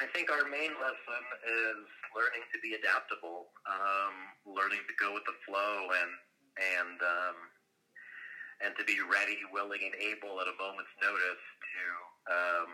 I 0.00 0.08
think 0.16 0.32
our 0.32 0.48
main 0.48 0.72
lesson 0.80 1.22
is 1.44 1.84
learning 2.16 2.44
to 2.48 2.58
be 2.64 2.72
adaptable, 2.72 3.52
um, 3.68 4.16
learning 4.48 4.80
to 4.88 4.94
go 4.96 5.12
with 5.12 5.24
the 5.28 5.36
flow, 5.44 5.92
and 5.92 6.12
and 6.56 6.98
um, 7.04 7.36
and 8.64 8.72
to 8.80 8.84
be 8.88 8.96
ready, 9.04 9.36
willing, 9.52 9.84
and 9.84 9.92
able 10.00 10.40
at 10.40 10.48
a 10.48 10.56
moment's 10.56 10.96
notice 11.04 11.44
to 11.44 11.84
um, 12.32 12.68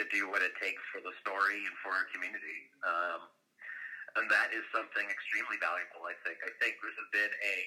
to 0.00 0.04
do 0.08 0.32
what 0.32 0.40
it 0.40 0.56
takes 0.56 0.80
for 0.88 1.04
the 1.04 1.12
story 1.20 1.60
and 1.60 1.76
for 1.84 1.92
our 1.92 2.08
community. 2.08 2.72
Um, 2.80 3.28
and 4.16 4.30
that 4.30 4.54
is 4.54 4.62
something 4.70 5.06
extremely 5.10 5.58
valuable. 5.58 6.06
I 6.06 6.14
think. 6.22 6.38
I 6.42 6.52
think 6.62 6.78
this 6.82 6.94
has 6.94 7.08
been 7.10 7.32
a 7.32 7.58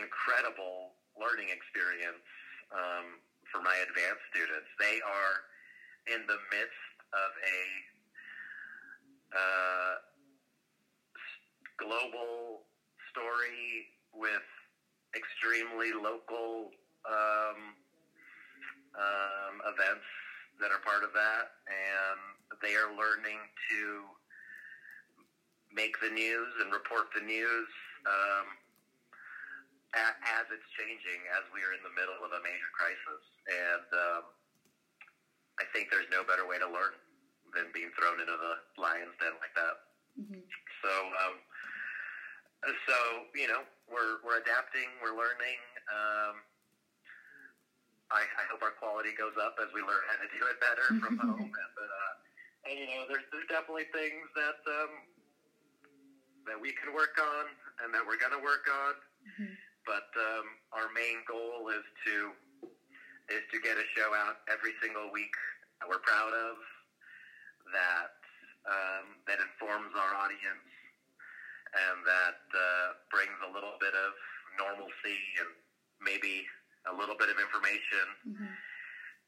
incredible 0.00 0.94
learning 1.18 1.50
experience 1.50 2.24
um, 2.72 3.18
for 3.50 3.60
my 3.60 3.74
advanced 3.82 4.22
students. 4.30 4.68
They 4.78 5.02
are 5.02 5.34
in 6.08 6.24
the 6.28 6.38
midst 6.52 6.96
of 7.12 7.30
a 7.42 7.60
uh, 9.34 9.94
global 11.78 12.66
story 13.10 13.90
with 14.14 14.46
extremely 15.16 15.92
local 15.92 16.70
um, 17.08 17.74
um, 18.94 19.54
events 19.66 20.06
that 20.60 20.70
are 20.70 20.82
part 20.84 21.02
of 21.02 21.12
that, 21.16 21.44
and 21.66 22.20
they 22.62 22.76
are 22.76 22.92
learning 22.94 23.40
to 23.70 23.80
make 25.74 25.94
the 26.02 26.10
news 26.10 26.50
and 26.62 26.74
report 26.74 27.10
the 27.14 27.22
news 27.22 27.70
um, 28.06 28.46
as 29.94 30.46
it's 30.50 30.66
changing, 30.78 31.20
as 31.34 31.44
we 31.50 31.62
are 31.66 31.74
in 31.74 31.82
the 31.82 31.94
middle 31.94 32.18
of 32.22 32.30
a 32.30 32.40
major 32.42 32.70
crisis. 32.74 33.22
And 33.50 33.88
um, 33.90 34.22
I 35.58 35.64
think 35.74 35.90
there's 35.90 36.10
no 36.14 36.22
better 36.22 36.46
way 36.46 36.58
to 36.62 36.68
learn 36.70 36.94
than 37.54 37.74
being 37.74 37.90
thrown 37.98 38.22
into 38.22 38.34
the 38.34 38.54
lion's 38.78 39.14
den 39.18 39.34
like 39.42 39.54
that. 39.58 39.76
Mm-hmm. 40.14 40.42
So, 40.82 40.92
um, 41.26 41.34
so 42.86 42.96
you 43.34 43.50
know, 43.50 43.66
we're 43.90 44.22
we're 44.22 44.38
adapting, 44.38 44.86
we're 45.02 45.18
learning. 45.18 45.58
Um, 45.90 46.34
I, 48.10 48.26
I 48.26 48.44
hope 48.50 48.62
our 48.62 48.74
quality 48.74 49.14
goes 49.14 49.38
up 49.38 49.54
as 49.62 49.70
we 49.70 49.86
learn 49.86 50.02
how 50.10 50.18
to 50.18 50.28
do 50.34 50.42
it 50.50 50.58
better 50.58 50.86
from 50.98 51.14
home. 51.24 51.50
And, 51.50 51.74
uh, 51.78 52.12
and 52.66 52.74
you 52.78 52.86
know, 52.90 53.06
there's 53.10 53.26
there's 53.34 53.50
definitely 53.50 53.90
things 53.90 54.26
that 54.38 54.60
um, 54.66 54.92
that 56.46 56.58
we 56.58 56.72
can 56.76 56.92
work 56.94 57.16
on 57.18 57.44
and 57.84 57.92
that 57.92 58.04
we're 58.04 58.20
going 58.20 58.34
to 58.34 58.42
work 58.42 58.64
on. 58.68 58.94
Mm-hmm. 59.24 59.52
But 59.88 60.08
um, 60.16 60.46
our 60.76 60.88
main 60.92 61.24
goal 61.24 61.72
is 61.72 61.84
to 62.06 62.36
is 63.30 63.46
to 63.54 63.62
get 63.62 63.78
a 63.78 63.86
show 63.94 64.10
out 64.10 64.42
every 64.50 64.74
single 64.82 65.06
week 65.14 65.32
that 65.78 65.86
we're 65.86 66.02
proud 66.02 66.34
of, 66.34 66.58
that 67.72 68.12
um, 68.68 69.16
that 69.24 69.40
informs 69.40 69.94
our 69.96 70.12
audience, 70.20 70.68
and 71.72 72.04
that 72.04 72.42
uh, 72.52 72.86
brings 73.08 73.38
a 73.46 73.50
little 73.50 73.80
bit 73.80 73.94
of 73.96 74.12
normalcy 74.60 75.18
and 75.40 75.48
maybe 76.02 76.44
a 76.90 76.94
little 76.94 77.16
bit 77.16 77.32
of 77.32 77.40
information, 77.40 78.06
mm-hmm. 78.28 78.52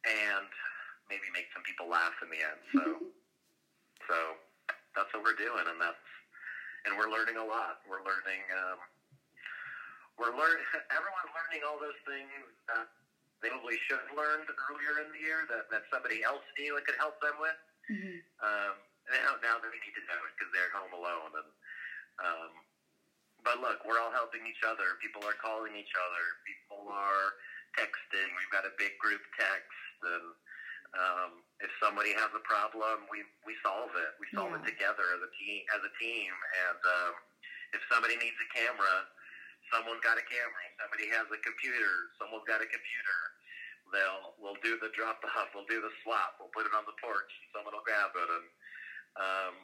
and 0.04 0.50
maybe 1.08 1.24
make 1.32 1.48
some 1.56 1.64
people 1.64 1.88
laugh 1.88 2.16
in 2.20 2.28
the 2.28 2.40
end. 2.40 2.60
So, 2.76 2.82
so 4.08 4.16
that's 4.96 5.08
what 5.16 5.24
we're 5.24 5.38
doing, 5.38 5.64
and 5.64 5.80
that's 5.80 6.04
and 6.86 6.98
we're 6.98 7.10
learning 7.10 7.38
a 7.38 7.46
lot. 7.46 7.82
We're 7.86 8.02
learning. 8.02 8.42
Um, 8.52 8.78
we're 10.18 10.34
learning. 10.34 10.66
Everyone's 10.96 11.32
learning 11.34 11.62
all 11.66 11.78
those 11.78 11.98
things 12.06 12.30
that 12.70 12.86
they 13.42 13.50
probably 13.50 13.78
should 13.90 13.98
have 13.98 14.14
learned 14.14 14.46
earlier 14.70 15.02
in 15.02 15.10
the 15.10 15.20
year 15.22 15.46
that, 15.50 15.66
that 15.74 15.82
somebody 15.90 16.22
else 16.22 16.46
knew 16.54 16.78
and 16.78 16.84
could 16.86 16.98
help 16.98 17.18
them 17.18 17.34
with. 17.42 17.58
Mm-hmm. 17.90 18.18
Um, 18.38 18.74
now, 19.10 19.34
now 19.42 19.54
they 19.58 19.74
need 19.82 19.96
to 19.98 20.04
know 20.06 20.20
it 20.22 20.32
because 20.38 20.50
they're 20.54 20.70
home 20.70 20.94
alone. 20.94 21.34
And 21.34 21.50
um, 22.22 22.52
but 23.42 23.58
look, 23.58 23.82
we're 23.82 23.98
all 23.98 24.14
helping 24.14 24.46
each 24.46 24.62
other. 24.62 24.94
People 25.02 25.26
are 25.26 25.34
calling 25.42 25.74
each 25.74 25.90
other. 25.98 26.24
People 26.46 26.86
are 26.86 27.34
texting. 27.74 28.30
We've 28.38 28.54
got 28.54 28.62
a 28.62 28.74
big 28.78 28.94
group 29.02 29.22
text, 29.34 29.82
and 30.06 30.30
um, 30.92 31.40
if 31.64 31.72
somebody 31.80 32.12
has 32.12 32.30
a 32.36 32.42
problem, 32.44 33.08
we 33.08 33.24
we 33.48 33.56
solve 33.64 33.92
it. 33.94 34.12
We 34.20 34.28
solve 34.34 34.52
yeah. 34.52 34.60
it 34.60 34.64
together 34.68 35.06
as 35.16 35.22
a 35.24 35.30
team. 35.40 35.60
As 35.72 35.82
a 35.84 35.92
team, 35.96 36.30
and 36.68 36.80
um, 36.82 37.12
if 37.72 37.80
somebody 37.88 38.16
needs 38.20 38.36
a 38.36 38.48
camera 38.52 39.08
someone's 39.72 40.04
got 40.04 40.20
a 40.20 40.26
camera, 40.28 40.64
somebody 40.76 41.08
has 41.16 41.24
a 41.32 41.40
computer, 41.40 42.12
someone's 42.20 42.44
got 42.44 42.60
a 42.60 42.68
computer. 42.68 43.18
They'll 43.88 44.36
we'll 44.40 44.60
do 44.60 44.76
the 44.80 44.92
drop 44.96 45.20
off, 45.24 45.52
we'll 45.56 45.68
do 45.68 45.80
the 45.80 45.92
swap, 46.04 46.40
we'll 46.40 46.52
put 46.52 46.68
it 46.68 46.72
on 46.76 46.84
the 46.88 46.96
porch, 47.00 47.28
and 47.28 47.48
someone 47.52 47.76
will 47.76 47.84
grab 47.84 48.12
it, 48.16 48.28
and 48.28 48.46
um, 49.20 49.54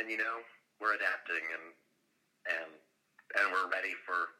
and 0.00 0.06
you 0.08 0.20
know 0.20 0.40
we're 0.80 0.96
adapting 0.96 1.44
and 1.52 1.66
and 2.48 2.70
and 3.40 3.44
we're 3.52 3.68
ready 3.68 3.92
for 4.08 4.36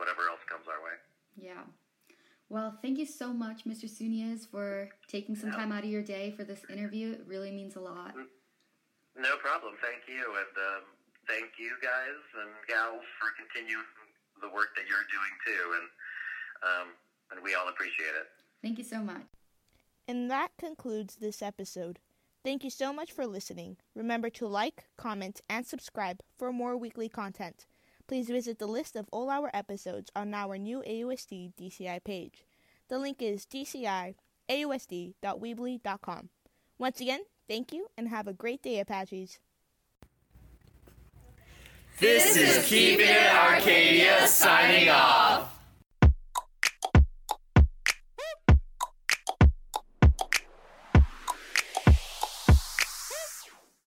whatever 0.00 0.28
else 0.32 0.40
comes 0.48 0.64
our 0.64 0.80
way. 0.80 0.96
Yeah. 1.36 1.64
Well, 2.48 2.78
thank 2.80 2.98
you 2.98 3.06
so 3.06 3.32
much, 3.32 3.64
Mr. 3.64 3.90
Sunez, 3.90 4.46
for 4.46 4.88
taking 5.08 5.34
some 5.34 5.50
time 5.50 5.72
out 5.72 5.82
of 5.82 5.90
your 5.90 6.02
day 6.02 6.30
for 6.36 6.44
this 6.44 6.62
interview. 6.70 7.12
It 7.12 7.24
really 7.26 7.50
means 7.50 7.74
a 7.74 7.80
lot. 7.80 8.14
No 9.18 9.36
problem. 9.38 9.74
Thank 9.82 10.06
you, 10.06 10.22
and 10.22 10.54
um, 10.54 10.82
thank 11.26 11.58
you 11.58 11.72
guys 11.82 12.20
and 12.40 12.50
gals 12.68 13.02
for 13.18 13.28
continuing 13.36 13.84
the 14.40 14.48
work 14.48 14.76
that 14.76 14.84
you're 14.86 15.08
doing 15.10 15.34
too, 15.44 15.64
and 15.74 15.86
um, 16.62 16.88
and 17.32 17.42
we 17.42 17.54
all 17.54 17.68
appreciate 17.68 18.14
it. 18.14 18.28
Thank 18.62 18.78
you 18.78 18.84
so 18.84 19.00
much. 19.00 19.26
And 20.06 20.30
that 20.30 20.50
concludes 20.58 21.16
this 21.16 21.42
episode. 21.42 21.98
Thank 22.44 22.62
you 22.62 22.70
so 22.70 22.92
much 22.92 23.10
for 23.10 23.26
listening. 23.26 23.76
Remember 23.96 24.30
to 24.30 24.46
like, 24.46 24.84
comment, 24.96 25.40
and 25.48 25.66
subscribe 25.66 26.20
for 26.38 26.52
more 26.52 26.76
weekly 26.76 27.08
content. 27.08 27.66
Please 28.08 28.28
visit 28.28 28.58
the 28.58 28.66
list 28.66 28.94
of 28.94 29.08
all 29.10 29.30
our 29.30 29.50
episodes 29.52 30.12
on 30.14 30.32
our 30.32 30.58
new 30.58 30.84
AUSD 30.86 31.54
DCI 31.54 32.04
page. 32.04 32.44
The 32.88 32.98
link 32.98 33.20
is 33.20 33.44
dciausd.weebly.com. 33.46 36.28
Once 36.78 37.00
again, 37.00 37.22
thank 37.48 37.72
you 37.72 37.88
and 37.96 38.08
have 38.08 38.28
a 38.28 38.32
great 38.32 38.62
day, 38.62 38.78
Apaches. 38.78 39.40
This 41.98 42.36
is 42.36 42.64
Keeping 42.68 43.08
It 43.08 43.34
Arcadia 43.34 44.28
signing 44.28 44.90
off. 44.90 45.25